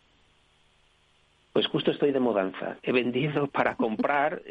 Pues 1.52 1.68
justo 1.68 1.92
estoy 1.92 2.10
de 2.10 2.18
mudanza. 2.18 2.78
He 2.82 2.90
vendido 2.90 3.46
para 3.52 3.76
comprar, 3.76 4.42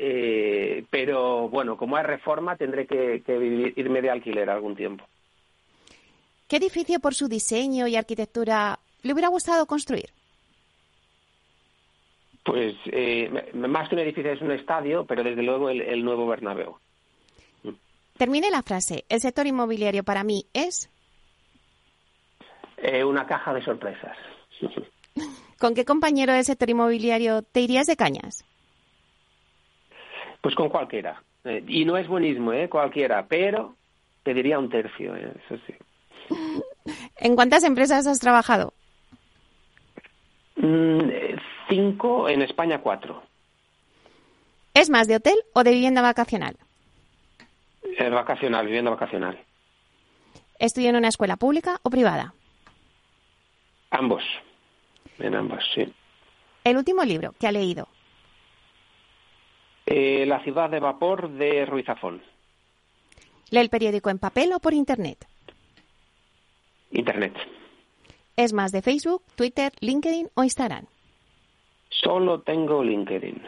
pero 0.90 1.50
bueno, 1.50 1.76
como 1.76 1.98
hay 1.98 2.04
reforma 2.04 2.56
tendré 2.56 2.88
que, 2.88 3.22
que 3.26 3.74
irme 3.76 4.02
de 4.02 4.10
alquiler 4.10 4.50
algún 4.50 4.76
tiempo. 4.76 5.06
¿Qué 6.48 6.58
edificio 6.58 7.00
por 7.00 7.14
su 7.14 7.28
diseño 7.28 7.88
y 7.88 7.96
arquitectura 7.98 8.80
le 9.02 9.12
hubiera 9.12 9.28
gustado 9.28 9.66
construir? 9.66 10.12
Pues 12.44 12.76
eh, 12.88 13.52
más 13.54 13.88
que 13.88 13.96
un 13.96 14.02
edificio 14.02 14.32
es 14.32 14.42
un 14.42 14.52
estadio, 14.52 15.06
pero 15.06 15.24
desde 15.24 15.44
luego 15.44 15.70
el, 15.70 16.04
nuevo 16.04 16.28
Bernabéu. 16.28 16.78
Termine 18.18 18.52
la 18.52 18.62
frase. 18.62 19.06
El 19.10 19.22
sector 19.22 19.48
inmobiliario 19.48 20.04
para 20.04 20.24
mí 20.24 20.46
es. 20.54 20.90
Eh, 22.78 23.04
una 23.04 23.26
caja 23.26 23.54
de 23.54 23.64
sorpresas. 23.64 24.18
¿Con 25.58 25.74
qué 25.74 25.86
compañero 25.86 26.34
del 26.34 26.44
sector 26.44 26.70
inmobiliario 26.70 27.42
te 27.42 27.62
irías 27.62 27.88
de 27.88 27.96
cañas? 27.96 28.44
Pues 30.42 30.56
con 30.56 30.68
cualquiera. 30.68 31.24
Eh, 31.46 31.64
y 31.68 31.86
no 31.86 31.98
es 31.98 32.08
buenismo, 32.08 32.52
¿eh? 32.52 32.68
Cualquiera, 32.68 33.26
pero 33.26 33.76
te 34.24 34.34
diría 34.34 34.60
un 34.60 34.70
tercio, 34.70 35.16
¿eh? 35.16 35.34
eso 35.46 35.62
sí. 35.66 35.74
¿En 37.18 37.36
cuántas 37.36 37.64
empresas 37.64 38.06
has 38.08 38.20
trabajado? 38.20 38.74
Mm, 40.58 41.10
cinco, 41.70 42.30
en 42.30 42.42
España 42.42 42.82
cuatro. 42.82 43.24
¿Es 44.74 44.90
más 44.90 45.08
de 45.08 45.18
hotel 45.18 45.38
o 45.54 45.64
de 45.64 45.72
vivienda 45.72 46.02
vacacional? 46.02 46.58
Es 47.98 48.12
vacacional, 48.12 48.66
vivienda 48.66 48.92
vacacional. 48.92 49.40
¿Estudió 50.58 50.90
en 50.90 50.96
una 50.96 51.10
escuela 51.10 51.38
pública 51.38 51.80
o 51.84 51.90
privada? 51.90 52.34
Ambos. 53.92 54.24
En 55.20 55.36
ambas, 55.36 55.64
sí. 55.76 55.94
¿El 56.64 56.78
último 56.78 57.04
libro 57.04 57.34
que 57.40 57.48
ha 57.48 57.52
leído? 57.52 57.88
Eh, 59.86 60.26
la 60.26 60.42
ciudad 60.44 60.70
de 60.70 60.80
vapor 60.80 61.30
de 61.30 61.66
Ruiz 61.66 61.86
Zafón. 61.86 62.24
¿Lee 63.50 63.60
el 63.60 63.70
periódico 63.70 64.10
en 64.10 64.18
papel 64.18 64.54
o 64.54 64.60
por 64.60 64.74
Internet? 64.74 65.28
Internet. 66.92 67.36
¿Es 68.36 68.54
más 68.54 68.72
de 68.72 68.82
Facebook, 68.82 69.22
Twitter, 69.36 69.74
LinkedIn 69.80 70.30
o 70.34 70.44
Instagram? 70.44 70.86
Solo 72.02 72.42
tengo 72.42 72.84
LinkedIn. 72.84 73.42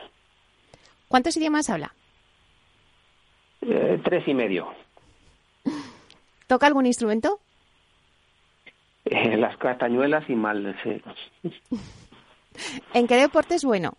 ¿Cuántos 1.08 1.38
idiomas 1.38 1.70
habla? 1.70 1.94
Eh, 3.62 4.00
tres 4.04 4.28
y 4.28 4.34
medio. 4.34 4.68
¿Toca 6.48 6.68
algún 6.68 6.86
instrumento? 6.86 7.40
Eh, 9.06 9.38
las 9.38 9.58
castañuelas 9.58 10.30
y 10.30 10.36
mal, 10.36 10.76
sí. 10.84 11.02
¿En 12.94 13.08
qué 13.08 13.16
deporte 13.16 13.56
es 13.56 13.64
bueno? 13.64 13.94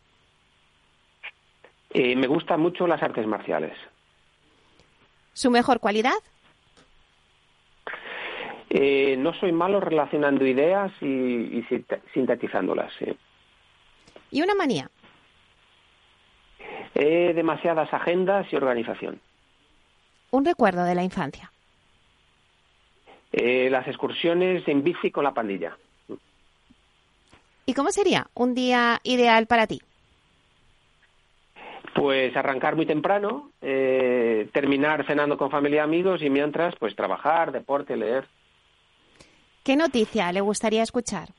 Eh, 1.90 2.14
me 2.16 2.26
gustan 2.26 2.60
mucho 2.60 2.86
las 2.86 3.02
artes 3.02 3.26
marciales. 3.26 3.76
¿Su 5.32 5.50
mejor 5.50 5.80
cualidad? 5.80 6.14
no 9.18 9.32
soy 9.32 9.52
malo 9.52 9.80
relacionando 9.80 10.44
ideas 10.46 10.92
y, 11.00 11.06
y 11.06 11.66
sintetizándolas. 12.12 12.92
Sí. 12.98 13.16
¿Y 14.30 14.42
una 14.42 14.54
manía? 14.54 14.90
Eh, 16.94 17.32
demasiadas 17.34 17.92
agendas 17.92 18.46
y 18.52 18.56
organización. 18.56 19.20
Un 20.30 20.44
recuerdo 20.44 20.84
de 20.84 20.94
la 20.94 21.02
infancia. 21.02 21.52
Eh, 23.32 23.68
las 23.70 23.86
excursiones 23.86 24.66
en 24.66 24.82
bici 24.82 25.10
con 25.10 25.24
la 25.24 25.34
pandilla. 25.34 25.76
¿Y 27.66 27.74
cómo 27.74 27.90
sería 27.90 28.28
un 28.34 28.54
día 28.54 29.00
ideal 29.02 29.46
para 29.46 29.66
ti? 29.66 29.82
Pues 31.94 32.36
arrancar 32.36 32.76
muy 32.76 32.86
temprano, 32.86 33.50
eh, 33.60 34.48
terminar 34.52 35.04
cenando 35.06 35.36
con 35.36 35.50
familia 35.50 35.78
y 35.78 35.84
amigos 35.84 36.22
y 36.22 36.30
mientras, 36.30 36.74
pues 36.76 36.94
trabajar, 36.94 37.52
deporte, 37.52 37.96
leer. 37.96 38.26
¿Qué 39.64 39.76
noticia 39.76 40.30
le 40.32 40.40
gustaría 40.40 40.82
escuchar? 40.82 41.30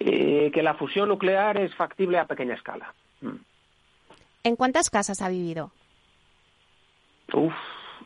Eh, 0.00 0.50
que 0.52 0.62
la 0.62 0.74
fusión 0.74 1.08
nuclear 1.08 1.56
es 1.56 1.74
factible 1.74 2.18
a 2.18 2.26
pequeña 2.26 2.54
escala. 2.54 2.92
Mm. 3.20 3.36
¿En 4.44 4.56
cuántas 4.56 4.90
casas 4.90 5.22
ha 5.22 5.28
vivido? 5.28 5.70
Uf, 7.32 7.54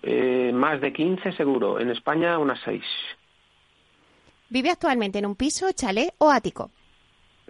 eh, 0.03 0.53
más 0.55 0.81
de 0.81 0.93
15 0.93 1.33
seguro. 1.33 1.81
En 1.81 1.91
España 1.91 2.39
unas 2.39 2.61
6. 2.65 2.83
¿Vive 4.49 4.71
actualmente 4.71 5.19
en 5.19 5.27
un 5.27 5.35
piso, 5.35 5.73
chalet 5.73 6.15
o 6.19 6.31
ático? 6.31 6.71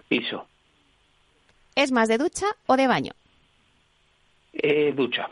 Piso. 0.07 0.47
¿Es 1.75 1.91
más 1.91 2.09
de 2.09 2.17
ducha 2.17 2.47
o 2.65 2.75
de 2.75 2.87
baño? 2.87 3.13
Eh, 4.53 4.91
ducha. 4.95 5.29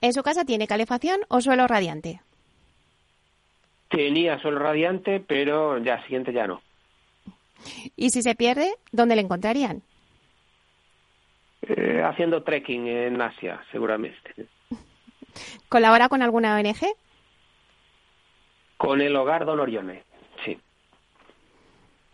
¿En 0.00 0.12
su 0.12 0.22
casa 0.22 0.44
tiene 0.44 0.66
calefacción 0.66 1.20
o 1.28 1.40
suelo 1.40 1.66
radiante? 1.66 2.20
Tenía 3.88 4.40
sol 4.40 4.58
radiante, 4.58 5.20
pero 5.20 5.78
ya 5.78 6.02
siguiente 6.04 6.32
ya 6.32 6.46
no. 6.46 6.62
¿Y 7.96 8.10
si 8.10 8.22
se 8.22 8.34
pierde, 8.34 8.74
dónde 8.92 9.16
le 9.16 9.22
encontrarían? 9.22 9.82
Eh, 11.62 12.02
haciendo 12.04 12.42
trekking 12.42 12.86
en 12.86 13.20
Asia, 13.20 13.64
seguramente. 13.72 14.46
¿Colabora 15.68 16.08
con 16.08 16.22
alguna 16.22 16.56
ONG? 16.56 16.94
Con 18.76 19.00
el 19.00 19.16
hogar 19.16 19.46
Don 19.46 19.60
Orione, 19.60 20.02
sí. 20.44 20.58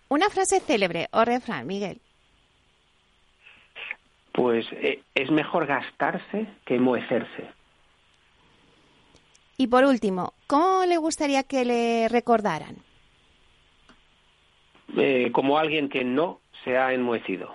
Una 0.08 0.28
frase 0.30 0.60
célebre 0.60 1.08
o 1.12 1.24
refrán, 1.24 1.66
Miguel. 1.66 2.00
Pues 4.32 4.66
eh, 4.72 5.02
es 5.14 5.30
mejor 5.30 5.66
gastarse 5.66 6.46
que 6.64 6.78
moecerse. 6.78 7.50
Y 9.56 9.66
por 9.66 9.84
último, 9.84 10.32
¿cómo 10.46 10.84
le 10.86 10.96
gustaría 10.96 11.42
que 11.42 11.64
le 11.64 12.08
recordaran? 12.08 12.76
Eh, 14.96 15.30
como 15.32 15.58
alguien 15.58 15.88
que 15.88 16.04
no 16.04 16.40
se 16.64 16.76
ha 16.76 16.92
enmohecido. 16.92 17.54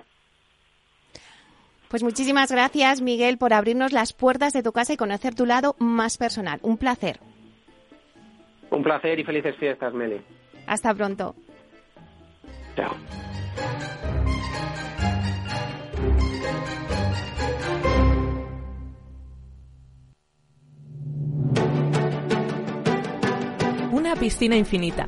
Pues 1.90 2.04
muchísimas 2.04 2.52
gracias, 2.52 3.02
Miguel, 3.02 3.38
por 3.38 3.54
abrirnos 3.54 3.94
las 3.94 4.14
puertas 4.14 4.54
de 4.54 4.64
tu 4.64 4.72
casa 4.72 4.94
y 4.94 4.98
conocer 4.98 5.36
tu 5.36 5.46
lado 5.46 5.76
más 5.80 6.18
personal. 6.18 6.60
Un 6.62 6.78
placer. 6.78 7.20
Un 8.70 8.84
placer 8.84 9.20
y 9.20 9.24
felices 9.24 9.56
fiestas, 9.58 9.94
Meli. 9.94 10.20
Hasta 10.68 10.94
pronto. 10.94 11.36
Chao. 12.76 12.96
Una 23.92 24.16
piscina 24.16 24.56
infinita, 24.56 25.08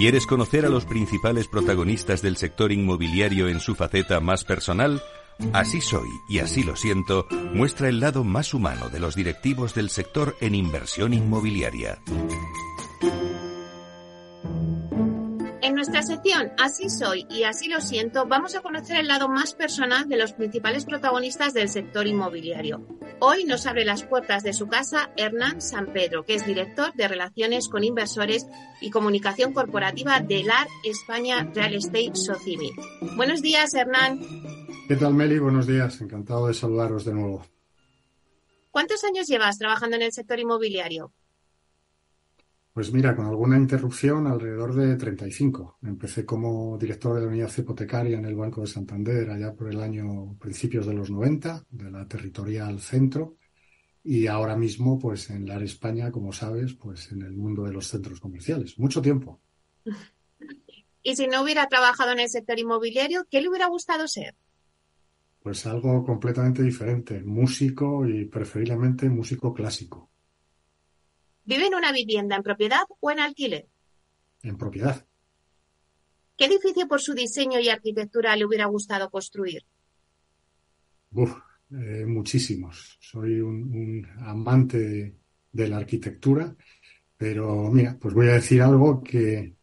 ¿Quieres 0.00 0.26
conocer 0.26 0.64
a 0.64 0.70
los 0.70 0.86
principales 0.86 1.46
protagonistas 1.46 2.22
del 2.22 2.38
sector 2.38 2.72
inmobiliario 2.72 3.50
en 3.50 3.60
su 3.60 3.74
faceta 3.74 4.18
más 4.18 4.44
personal? 4.44 5.02
Así 5.52 5.82
soy 5.82 6.08
y 6.26 6.38
así 6.38 6.62
lo 6.62 6.74
siento 6.74 7.26
muestra 7.52 7.90
el 7.90 8.00
lado 8.00 8.24
más 8.24 8.54
humano 8.54 8.88
de 8.88 8.98
los 8.98 9.14
directivos 9.14 9.74
del 9.74 9.90
sector 9.90 10.36
en 10.40 10.54
inversión 10.54 11.12
inmobiliaria. 11.12 11.98
En 15.62 15.74
nuestra 15.74 16.02
sección 16.02 16.52
Así 16.58 16.88
soy 16.88 17.26
y 17.28 17.44
así 17.44 17.68
lo 17.68 17.80
siento, 17.80 18.26
vamos 18.26 18.54
a 18.54 18.60
conocer 18.60 18.96
el 18.96 19.08
lado 19.08 19.28
más 19.28 19.54
personal 19.54 20.08
de 20.08 20.16
los 20.16 20.32
principales 20.32 20.84
protagonistas 20.84 21.52
del 21.52 21.68
sector 21.68 22.06
inmobiliario. 22.06 22.86
Hoy 23.20 23.44
nos 23.44 23.66
abre 23.66 23.84
las 23.84 24.02
puertas 24.02 24.42
de 24.42 24.54
su 24.54 24.68
casa 24.68 25.10
Hernán 25.16 25.60
San 25.60 25.92
Pedro, 25.92 26.24
que 26.24 26.34
es 26.34 26.46
director 26.46 26.94
de 26.94 27.08
Relaciones 27.08 27.68
con 27.68 27.84
Inversores 27.84 28.46
y 28.80 28.90
Comunicación 28.90 29.52
Corporativa 29.52 30.20
de 30.20 30.44
LAR 30.44 30.66
España 30.84 31.50
Real 31.54 31.74
Estate 31.74 32.14
Socimi. 32.14 32.70
Buenos 33.16 33.42
días, 33.42 33.74
Hernán. 33.74 34.20
¿Qué 34.88 34.96
tal, 34.96 35.14
Meli? 35.14 35.38
Buenos 35.38 35.66
días. 35.66 36.00
Encantado 36.00 36.46
de 36.46 36.54
saludaros 36.54 37.04
de 37.04 37.12
nuevo. 37.12 37.44
¿Cuántos 38.70 39.04
años 39.04 39.26
llevas 39.26 39.58
trabajando 39.58 39.96
en 39.96 40.02
el 40.02 40.12
sector 40.12 40.38
inmobiliario? 40.38 41.12
Pues 42.72 42.92
mira, 42.92 43.16
con 43.16 43.26
alguna 43.26 43.56
interrupción, 43.56 44.28
alrededor 44.28 44.74
de 44.74 44.96
35. 44.96 45.78
Empecé 45.82 46.24
como 46.24 46.78
director 46.78 47.16
de 47.16 47.22
la 47.22 47.26
unidad 47.28 47.50
hipotecaria 47.56 48.18
en 48.18 48.24
el 48.24 48.36
Banco 48.36 48.60
de 48.60 48.68
Santander 48.68 49.28
allá 49.30 49.52
por 49.54 49.68
el 49.70 49.80
año 49.80 50.36
principios 50.38 50.86
de 50.86 50.94
los 50.94 51.10
90, 51.10 51.66
de 51.68 51.90
la 51.90 52.06
territorial 52.06 52.80
centro, 52.80 53.36
y 54.02 54.28
ahora 54.28 54.56
mismo, 54.56 54.98
pues 54.98 55.30
en 55.30 55.46
LAR 55.46 55.62
España, 55.62 56.10
como 56.10 56.32
sabes, 56.32 56.74
pues 56.74 57.10
en 57.12 57.22
el 57.22 57.32
mundo 57.32 57.64
de 57.64 57.72
los 57.72 57.88
centros 57.88 58.20
comerciales. 58.20 58.78
Mucho 58.78 59.02
tiempo. 59.02 59.40
Y 61.02 61.16
si 61.16 61.26
no 61.28 61.42
hubiera 61.42 61.66
trabajado 61.66 62.12
en 62.12 62.20
el 62.20 62.28
sector 62.28 62.58
inmobiliario, 62.58 63.26
¿qué 63.30 63.40
le 63.40 63.48
hubiera 63.48 63.68
gustado 63.68 64.06
ser? 64.06 64.34
Pues 65.42 65.64
algo 65.64 66.04
completamente 66.04 66.62
diferente, 66.62 67.22
músico 67.22 68.06
y 68.06 68.26
preferiblemente 68.26 69.08
músico 69.08 69.54
clásico. 69.54 70.09
¿Vive 71.44 71.66
en 71.66 71.74
una 71.74 71.92
vivienda 71.92 72.36
en 72.36 72.42
propiedad 72.42 72.82
o 73.00 73.10
en 73.10 73.20
alquiler? 73.20 73.68
En 74.42 74.56
propiedad. 74.56 75.06
¿Qué 76.36 76.46
edificio 76.46 76.88
por 76.88 77.00
su 77.00 77.12
diseño 77.12 77.60
y 77.60 77.68
arquitectura 77.68 78.34
le 78.36 78.46
hubiera 78.46 78.66
gustado 78.66 79.10
construir? 79.10 79.64
Uf, 81.12 81.34
eh, 81.72 82.06
muchísimos. 82.06 82.98
Soy 83.00 83.40
un, 83.40 83.62
un 83.74 84.06
amante 84.20 84.78
de, 84.78 85.16
de, 85.52 85.68
la 85.68 85.76
arquitectura, 85.76 86.54
pero 87.16 87.70
mira, 87.70 87.98
pues 88.00 88.14
voy 88.14 88.28
a 88.28 88.34
decir 88.34 88.62
algo 88.62 89.02
que, 89.02 89.54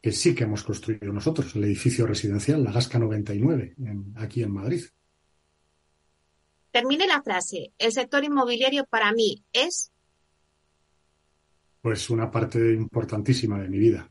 que 0.00 0.12
sí 0.12 0.34
que 0.34 0.44
hemos 0.44 0.62
construido 0.62 1.12
nosotros, 1.12 1.54
el 1.56 1.64
edificio 1.64 2.06
residencial, 2.06 2.62
la 2.62 2.72
Gasca 2.72 2.98
99, 2.98 3.74
en, 3.78 4.14
aquí 4.16 4.42
en 4.42 4.52
Madrid. 4.52 4.84
Termine 6.70 7.06
la 7.06 7.22
frase. 7.22 7.72
El 7.78 7.92
sector 7.92 8.24
inmobiliario 8.24 8.86
para 8.86 9.12
mí 9.12 9.44
es 9.52 9.90
pues 11.80 12.10
una 12.10 12.30
parte 12.30 12.72
importantísima 12.72 13.58
de 13.60 13.68
mi 13.68 13.78
vida. 13.78 14.10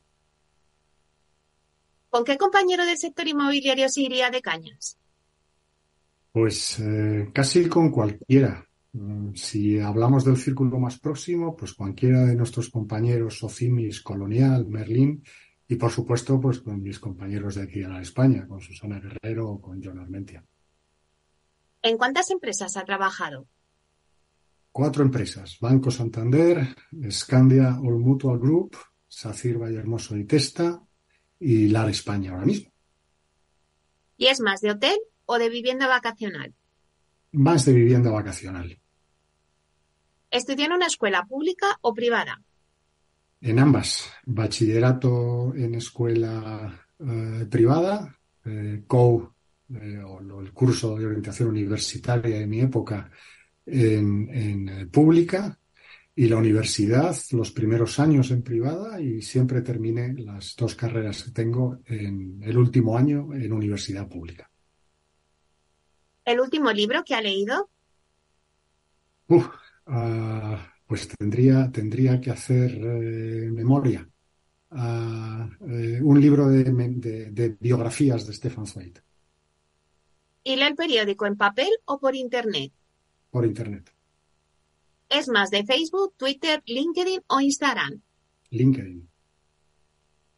¿Con 2.09 2.23
qué 2.23 2.37
compañero 2.37 2.85
del 2.85 2.97
sector 2.97 3.27
inmobiliario 3.27 3.87
se 3.89 4.01
iría 4.01 4.31
de 4.31 4.41
cañas? 4.41 4.97
Pues 6.31 6.79
eh, 6.79 7.29
casi 7.33 7.67
con 7.67 7.91
cualquiera. 7.91 8.65
Mm, 8.93 9.35
si 9.35 9.79
hablamos 9.79 10.25
del 10.25 10.37
círculo 10.37 10.79
más 10.79 10.99
próximo, 10.99 11.55
pues 11.55 11.73
cualquiera 11.73 12.25
de 12.25 12.35
nuestros 12.35 12.69
compañeros 12.69 13.37
Socimis, 13.37 14.01
Colonial, 14.01 14.65
Merlín 14.67 15.23
y 15.67 15.75
por 15.75 15.91
supuesto 15.91 16.39
pues 16.39 16.59
con 16.61 16.81
mis 16.81 16.99
compañeros 16.99 17.55
de 17.55 17.63
aquí 17.63 17.81
de 17.81 17.89
la 17.89 18.01
España, 18.01 18.47
con 18.47 18.59
Susana 18.59 18.99
Guerrero 18.99 19.47
o 19.47 19.61
con 19.61 19.79
John 19.83 19.99
Armentia. 19.99 20.43
¿En 21.83 21.97
cuántas 21.97 22.31
empresas 22.31 22.75
ha 22.75 22.83
trabajado? 22.83 23.45
Cuatro 24.71 25.03
empresas, 25.03 25.57
Banco 25.59 25.91
Santander, 25.91 26.75
Scandia 27.09 27.77
All 27.79 27.99
Mutual 27.99 28.39
Group, 28.39 28.77
Sacir 29.07 29.57
Vallehermoso 29.57 30.15
y 30.15 30.25
Testa 30.25 30.81
y 31.39 31.69
LAR 31.69 31.89
España 31.89 32.31
ahora 32.31 32.45
mismo. 32.45 32.71
¿Y 34.17 34.27
es 34.27 34.41
más 34.41 34.61
de 34.61 34.71
hotel 34.71 34.97
o 35.25 35.37
de 35.37 35.49
vivienda 35.49 35.87
vacacional? 35.87 36.53
Más 37.31 37.65
de 37.65 37.73
vivienda 37.73 38.11
vacacional. 38.11 38.79
¿Estudió 40.31 40.65
en 40.65 40.73
una 40.73 40.87
escuela 40.87 41.25
pública 41.25 41.77
o 41.81 41.93
privada? 41.93 42.41
En 43.41 43.59
ambas. 43.59 44.11
Bachillerato 44.25 45.53
en 45.55 45.75
escuela 45.75 46.87
eh, 46.99 47.47
privada, 47.49 48.19
eh, 48.45 48.83
COU, 48.85 49.33
eh, 49.69 50.03
o 50.03 50.41
el 50.41 50.51
curso 50.51 50.97
de 50.97 51.05
orientación 51.05 51.49
universitaria 51.49 52.39
de 52.39 52.47
mi 52.47 52.59
época, 52.59 53.09
en, 53.71 54.29
en, 54.29 54.89
pública 54.89 55.59
y 56.15 56.27
la 56.27 56.37
universidad, 56.37 57.15
los 57.31 57.51
primeros 57.51 57.99
años 57.99 58.31
en 58.31 58.41
privada 58.41 58.99
y 58.99 59.21
siempre 59.21 59.61
terminé 59.61 60.13
las 60.13 60.55
dos 60.55 60.75
carreras 60.75 61.23
que 61.23 61.31
tengo 61.31 61.79
en 61.85 62.41
el 62.43 62.57
último 62.57 62.97
año 62.97 63.33
en 63.33 63.53
universidad 63.53 64.07
pública. 64.07 64.49
¿El 66.25 66.39
último 66.39 66.71
libro 66.71 67.03
que 67.03 67.15
ha 67.15 67.21
leído? 67.21 67.69
Uf, 69.29 69.47
uh, 69.87 70.57
pues 70.85 71.07
tendría, 71.07 71.71
tendría 71.71 72.19
que 72.19 72.31
hacer 72.31 72.71
eh, 72.71 73.49
memoria. 73.51 74.07
Uh, 74.71 75.47
eh, 75.67 75.99
un 76.01 76.19
libro 76.19 76.47
de, 76.49 76.63
de, 76.63 77.31
de, 77.31 77.57
biografías 77.59 78.27
de 78.27 78.33
Stefan 78.33 78.67
Zweig. 78.67 79.01
¿Y 80.43 80.55
lee 80.55 80.63
el 80.63 80.75
periódico 80.75 81.25
en 81.25 81.37
papel 81.37 81.69
o 81.85 81.99
por 81.99 82.15
internet? 82.15 82.71
Por 83.29 83.45
Internet. 83.45 83.91
¿Es 85.09 85.27
más 85.27 85.49
de 85.49 85.65
Facebook, 85.65 86.13
Twitter, 86.17 86.61
LinkedIn 86.65 87.21
o 87.27 87.39
Instagram? 87.39 88.01
LinkedIn. 88.51 89.09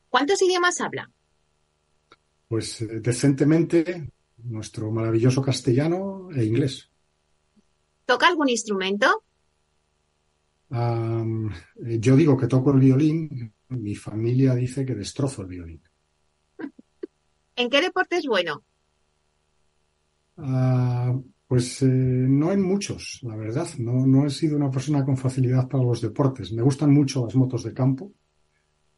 ¿Cuántos 0.09 0.41
idiomas 0.41 0.79
habla? 0.81 1.09
Pues 2.47 2.81
eh, 2.81 2.99
decentemente 2.99 4.11
nuestro 4.43 4.91
maravilloso 4.91 5.41
castellano 5.41 6.29
e 6.33 6.43
inglés. 6.43 6.89
¿Toca 8.05 8.27
algún 8.27 8.49
instrumento? 8.49 9.23
Um, 10.69 11.49
yo 11.75 12.15
digo 12.15 12.37
que 12.37 12.47
toco 12.47 12.71
el 12.71 12.79
violín, 12.79 13.53
mi 13.69 13.95
familia 13.95 14.55
dice 14.55 14.85
que 14.85 14.95
destrozo 14.95 15.41
el 15.41 15.47
violín. 15.49 15.81
¿En 17.55 17.69
qué 17.69 17.81
deporte 17.81 18.17
es 18.17 18.25
bueno? 18.25 18.63
Ah, 20.37 21.13
pues 21.51 21.81
eh, 21.81 21.85
no 21.85 22.53
en 22.53 22.61
muchos, 22.61 23.19
la 23.23 23.35
verdad. 23.35 23.67
No, 23.77 24.07
no 24.07 24.25
he 24.25 24.29
sido 24.29 24.55
una 24.55 24.71
persona 24.71 25.03
con 25.03 25.17
facilidad 25.17 25.67
para 25.67 25.83
los 25.83 25.99
deportes. 25.99 26.53
Me 26.53 26.61
gustan 26.61 26.93
mucho 26.93 27.25
las 27.25 27.35
motos 27.35 27.65
de 27.65 27.73
campo 27.73 28.13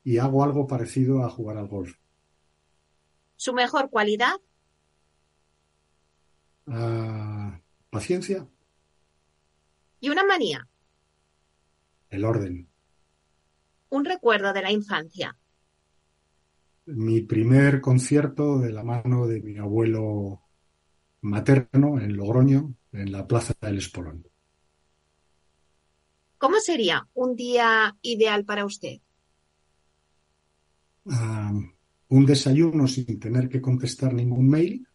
y 0.03 0.19
hago 0.19 0.43
algo 0.43 0.67
parecido 0.67 1.23
a 1.23 1.31
jugar 1.31 1.57
al 1.57 1.67
golf. 1.67 1.97
¿Su 3.37 3.53
mejor 3.53 3.89
cualidad? 3.89 4.35
Ah, 6.67 7.59
paciencia. 7.89 8.47
¿Y 9.99 10.09
una 10.11 10.23
manía? 10.23 10.67
El 12.11 12.23
orden. 12.23 12.69
Un 13.89 14.05
recuerdo 14.05 14.53
de 14.53 14.61
la 14.61 14.71
infancia. 14.71 15.35
Mi 16.85 17.21
primer 17.21 17.81
concierto 17.81 18.59
de 18.59 18.71
la 18.71 18.83
mano 18.83 19.25
de 19.25 19.41
mi 19.41 19.57
abuelo 19.57 20.42
materno 21.23 21.99
en 21.99 22.15
Logroño, 22.15 22.75
en 22.91 23.11
la 23.11 23.25
Plaza 23.25 23.53
del 23.61 23.77
Espolón. 23.77 24.27
¿Cómo 26.37 26.59
sería 26.59 27.07
un 27.13 27.35
día 27.35 27.97
ideal 28.01 28.43
para 28.43 28.65
usted? 28.65 28.99
Ah, 31.09 31.53
un 32.09 32.25
desayuno 32.25 32.87
sin 32.87 33.19
tener 33.19 33.49
que 33.49 33.61
contestar 33.61 34.13
ningún 34.13 34.49
mail 34.49 34.87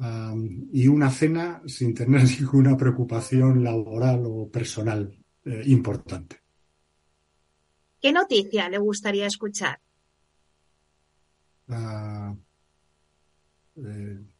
ah, 0.00 0.34
y 0.72 0.88
una 0.88 1.10
cena 1.10 1.62
sin 1.66 1.94
tener 1.94 2.22
ninguna 2.40 2.76
preocupación 2.76 3.62
laboral 3.62 4.22
o 4.26 4.50
personal 4.50 5.16
eh, 5.44 5.62
importante. 5.66 6.40
¿Qué 8.00 8.12
noticia 8.12 8.68
le 8.68 8.78
gustaría 8.78 9.26
escuchar? 9.26 9.80
Eh, 13.76 14.31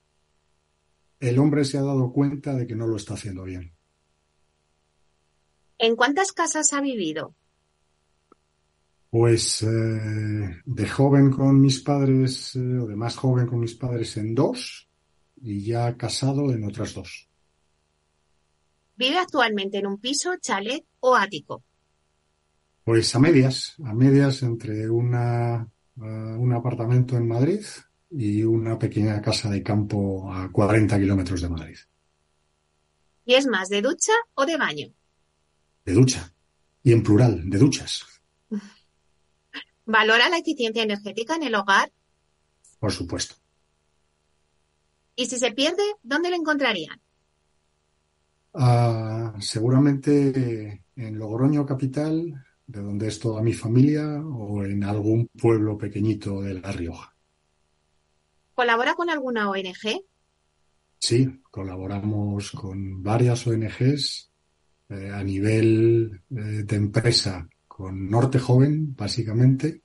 el 1.23 1.39
hombre 1.39 1.65
se 1.65 1.79
ha 1.79 1.83
dado 1.83 2.13
cuenta 2.13 2.53
de 2.55 2.67
que 2.67 2.75
no 2.75 2.87
lo 2.89 2.97
está 2.97 3.15
haciendo 3.15 3.45
bien. 3.45 3.73
¿En 5.79 5.95
cuántas 5.95 6.33
casas 6.33 6.73
ha 6.73 6.81
vivido? 6.81 7.35
Pues 9.09 9.63
eh, 9.63 9.67
de 10.65 10.89
joven 10.89 11.31
con 11.31 11.61
mis 11.61 11.81
padres, 11.81 12.57
eh, 12.57 12.79
o 12.79 12.87
de 12.87 12.97
más 12.97 13.17
joven 13.17 13.47
con 13.47 13.61
mis 13.61 13.75
padres 13.75 14.17
en 14.17 14.35
dos, 14.35 14.89
y 15.41 15.65
ya 15.65 15.97
casado 15.97 16.53
en 16.53 16.65
otras 16.65 16.93
dos. 16.93 17.29
¿Vive 18.97 19.19
actualmente 19.19 19.79
en 19.79 19.87
un 19.87 19.99
piso, 19.99 20.35
chalet 20.41 20.85
o 21.01 21.15
ático? 21.15 21.63
Pues 22.85 23.15
a 23.15 23.21
medias, 23.21 23.77
a 23.85 23.95
medias 23.95 24.43
entre 24.43 24.91
una, 24.91 25.69
uh, 25.97 26.05
un 26.05 26.53
apartamento 26.53 27.17
en 27.17 27.29
Madrid 27.29 27.61
y 28.13 28.43
una 28.43 28.79
pequeña 28.79 29.21
casa 29.23 29.51
de 29.51 29.63
campo 29.63 30.33
a 30.33 30.51
40 30.51 30.99
kilómetros 30.99 31.41
de 31.41 31.49
Madrid. 31.49 31.79
¿Y 33.25 33.35
es 33.35 33.47
más 33.47 33.69
de 33.69 33.83
ducha 33.83 34.13
o 34.35 34.45
de 34.45 34.57
baño? 34.57 34.93
De 35.85 35.93
ducha. 35.93 36.33
Y 36.83 36.93
en 36.93 37.03
plural, 37.03 37.49
de 37.49 37.59
duchas. 37.59 38.05
¿Valora 39.85 40.29
la 40.29 40.39
eficiencia 40.39 40.83
energética 40.83 41.37
en 41.37 41.45
el 41.45 41.55
hogar? 41.55 41.93
Por 42.79 42.93
supuesto. 42.93 43.37
¿Y 45.15 45.27
si 45.27 45.39
se 45.39 45.53
pierde, 45.53 45.83
dónde 46.03 46.31
lo 46.31 46.37
encontrarían? 46.37 47.01
Uh, 48.55 49.41
seguramente 49.41 50.85
en 50.97 51.19
Logroño 51.19 51.65
capital, 51.65 52.45
de 52.67 52.81
donde 52.81 53.09
es 53.09 53.19
toda 53.19 53.43
mi 53.43 53.53
familia, 53.53 54.21
o 54.21 54.65
en 54.65 54.85
algún 54.85 55.29
pueblo 55.29 55.79
pequeñito 55.79 56.43
de 56.43 56.55
La 56.55 56.73
Rioja. 56.73 57.12
¿Colabora 58.55 58.95
con 58.95 59.11
alguna 59.11 59.51
ONG? 59.51 60.05
Sí, 60.99 61.43
colaboramos 61.51 62.53
con 62.53 63.03
varias 63.03 63.47
ONGs 63.47 64.31
eh, 64.89 65.11
a 65.11 65.23
nivel 65.25 66.23
eh, 66.31 66.35
de 66.65 66.77
empresa 66.77 67.49
con 67.67 68.09
Norte 68.09 68.39
Joven, 68.39 68.95
básicamente, 68.95 69.83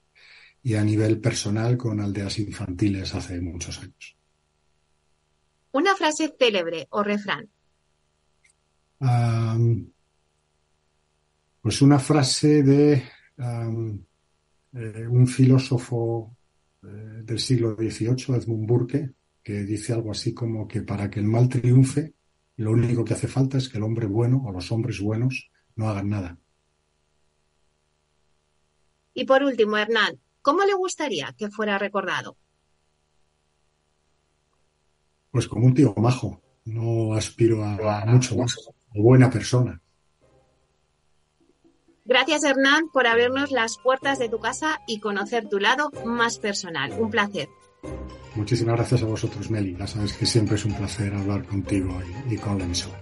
y 0.61 0.75
a 0.75 0.83
nivel 0.83 1.19
personal 1.19 1.77
con 1.77 2.01
aldeas 2.01 2.39
infantiles 2.39 3.15
hace 3.15 3.39
muchos 3.39 3.79
años. 3.79 4.17
Una 5.71 5.95
frase 5.95 6.35
célebre 6.37 6.87
o 6.91 7.03
refrán. 7.03 7.49
Um, 8.99 9.89
pues 11.61 11.81
una 11.81 11.99
frase 11.99 12.63
de 12.63 13.03
um, 13.37 13.99
eh, 14.73 15.07
un 15.07 15.25
filósofo 15.27 16.36
del 16.81 17.39
siglo 17.39 17.75
XVIII, 17.75 18.35
Edmund 18.35 18.67
Burke, 18.67 19.11
que 19.43 19.63
dice 19.63 19.93
algo 19.93 20.11
así 20.11 20.33
como 20.33 20.67
que 20.67 20.81
para 20.81 21.09
que 21.09 21.19
el 21.19 21.25
mal 21.25 21.49
triunfe, 21.49 22.13
lo 22.57 22.71
único 22.71 23.05
que 23.05 23.13
hace 23.13 23.27
falta 23.27 23.57
es 23.57 23.69
que 23.69 23.77
el 23.77 23.83
hombre 23.83 24.07
bueno 24.07 24.43
o 24.45 24.51
los 24.51 24.71
hombres 24.71 24.99
buenos 24.99 25.51
no 25.75 25.89
hagan 25.89 26.09
nada. 26.09 26.37
Y 29.13 29.25
por 29.25 29.43
último, 29.43 29.77
Hernán, 29.77 30.19
¿cómo 30.41 30.63
le 30.63 30.73
gustaría 30.75 31.33
que 31.37 31.49
fuera 31.49 31.77
recordado? 31.77 32.37
Pues 35.31 35.47
como 35.47 35.65
un 35.65 35.73
tío 35.73 35.93
majo. 35.97 36.41
No 36.65 37.13
aspiro 37.13 37.63
a, 37.63 38.01
a 38.01 38.05
mucho 38.05 38.35
más. 38.35 38.55
A 38.67 38.99
buena 38.99 39.29
persona. 39.29 39.81
Gracias, 42.07 42.45
Hernán, 42.45 42.89
por 42.89 43.05
abrirnos 43.05 43.51
las 43.51 43.77
puertas 43.77 44.17
de 44.17 44.29
tu 44.29 44.39
casa 44.39 44.79
y 44.87 44.99
conocer 44.99 45.49
tu 45.49 45.59
lado 45.59 45.91
más 46.05 46.39
personal. 46.39 46.93
Un 46.97 47.11
placer. 47.11 47.49
Muchísimas 48.35 48.75
gracias 48.77 49.03
a 49.03 49.05
vosotros, 49.05 49.49
Meli. 49.49 49.75
Ya 49.77 49.87
sabes 49.87 50.13
que 50.13 50.25
siempre 50.25 50.55
es 50.55 50.63
un 50.63 50.73
placer 50.73 51.13
hablar 51.13 51.45
contigo 51.45 51.99
y, 52.29 52.35
y 52.35 52.37
con 52.37 52.57
la 52.57 52.63
emisora. 52.63 53.01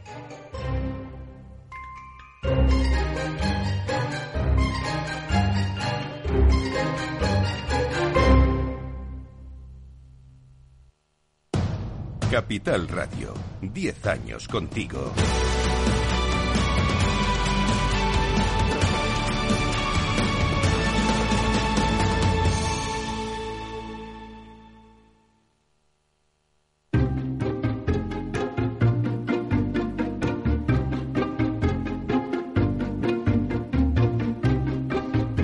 Capital 12.32 12.88
Radio, 12.88 13.34
10 13.62 14.08
años 14.08 14.48
contigo. 14.48 15.14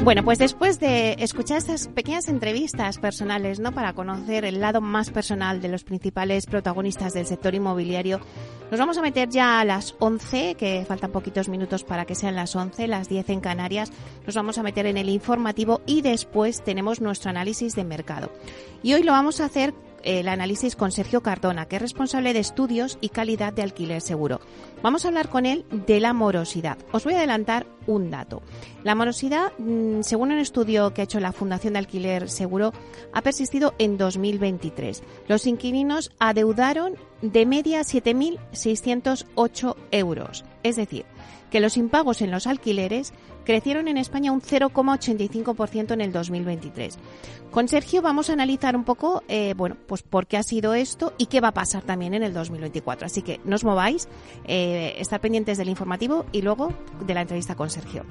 Bueno, 0.04 0.24
pues 0.24 0.40
después 0.40 0.80
de 0.80 1.14
escuchar 1.20 1.60
estas 1.60 1.88
pequeñas 1.88 2.28
entrevistas 2.28 2.98
personales, 2.98 3.60
¿no? 3.60 3.72
Para 3.72 3.94
conocer 3.94 4.46
el 4.46 4.60
lado 4.60 4.82
más 4.82 5.12
personal 5.12 5.62
de 5.62 5.68
los 5.68 5.84
principales 5.84 6.48
protagonistas 6.48 7.14
del 7.14 7.28
sector 7.28 7.54
inmobiliario, 7.54 8.20
nos 8.72 8.80
vamos 8.80 8.98
a 8.98 9.04
meter 9.04 9.30
ya 9.30 9.60
a 9.60 9.66
las 9.66 9.94
11, 10.00 10.56
que 10.56 10.86
faltan 10.88 11.12
poquitos 11.12 11.50
minutos 11.50 11.84
para 11.84 12.06
que 12.06 12.16
sean 12.16 12.36
las 12.36 12.56
11, 12.56 12.88
las 12.88 13.10
10 13.10 13.30
en 13.30 13.42
Canarias. 13.42 13.92
Nos 14.26 14.34
vamos 14.34 14.58
a 14.58 14.64
meter 14.64 14.88
en 14.88 14.98
el 14.98 15.08
informativo 15.08 15.82
y 15.86 16.02
después 16.02 16.64
tenemos 16.64 17.00
nuestro 17.00 17.30
análisis 17.30 17.76
de 17.76 17.84
mercado. 17.84 18.32
Y 18.82 18.96
hoy 18.96 19.04
lo 19.04 19.12
vamos 19.12 19.40
a 19.40 19.46
hacer 19.46 19.72
el 20.04 20.28
análisis 20.28 20.76
con 20.76 20.92
Sergio 20.92 21.22
Cardona, 21.22 21.66
que 21.68 21.78
es 21.78 21.82
responsable 21.82 22.34
de 22.34 22.40
estudios 22.40 22.98
y 23.02 23.10
calidad 23.10 23.54
de 23.54 23.62
alquiler 23.62 24.02
seguro. 24.02 24.40
Vamos 24.82 25.06
a 25.06 25.10
hablar 25.10 25.30
con 25.30 25.46
él 25.46 25.66
de 25.72 26.00
la 26.00 26.14
morosidad. 26.14 26.78
Os 26.92 27.04
voy 27.04 27.14
a 27.14 27.18
adelantar 27.18 27.68
un 27.88 28.10
dato. 28.12 28.42
La 28.84 28.96
morosidad, 28.96 29.52
mm, 29.58 30.02
según 30.02 30.32
un 30.32 30.40
estudio 30.40 30.94
que 30.94 31.02
ha 31.02 31.04
hecho 31.04 31.20
la 31.20 31.32
Fundación 31.32 31.74
de 31.74 31.80
Alquiler 31.80 32.30
Seguro, 32.30 32.74
ha 33.14 33.22
persistido 33.22 33.74
en 33.78 33.98
2023. 33.98 35.04
Los 35.28 35.46
inquilinos 35.46 36.12
adeudaron 36.20 36.96
de 37.22 37.46
media 37.46 37.82
7.608 37.82 39.76
euros. 39.92 40.44
Es 40.64 40.76
decir, 40.76 41.06
que 41.52 41.60
los 41.60 41.78
impagos 41.78 42.22
en 42.22 42.32
los 42.32 42.48
alquileres 42.48 43.14
crecieron 43.46 43.88
en 43.88 43.98
España 43.98 44.32
un 44.32 44.42
0,85% 44.42 45.92
en 45.92 46.02
el 46.02 46.12
2023. 46.12 46.98
Con 47.52 47.68
Sergio 47.68 48.02
vamos 48.02 48.30
a 48.30 48.34
analizar 48.34 48.76
un 48.76 48.86
poco, 48.86 49.24
eh, 49.28 49.54
bueno, 49.56 49.76
pues 49.86 50.02
por 50.02 50.26
qué 50.26 50.38
ha 50.38 50.44
sido 50.44 50.74
esto 50.74 51.14
y 51.18 51.26
qué 51.26 51.42
va 51.42 51.50
a 51.50 51.54
pasar 51.54 51.84
también 51.84 52.14
en 52.14 52.24
el 52.24 52.34
2024. 52.34 53.06
Así 53.06 53.22
que 53.22 53.40
no 53.44 53.56
os 53.56 53.64
mováis, 53.64 54.08
eh, 54.46 54.96
estar 54.98 55.20
pendientes 55.20 55.58
del 55.58 55.70
informativo 55.70 56.26
y 56.32 56.42
luego 56.42 56.74
de 57.06 57.14
la 57.14 57.22
entrevista 57.22 57.56
con 57.56 57.70
Sergio. 57.70 58.06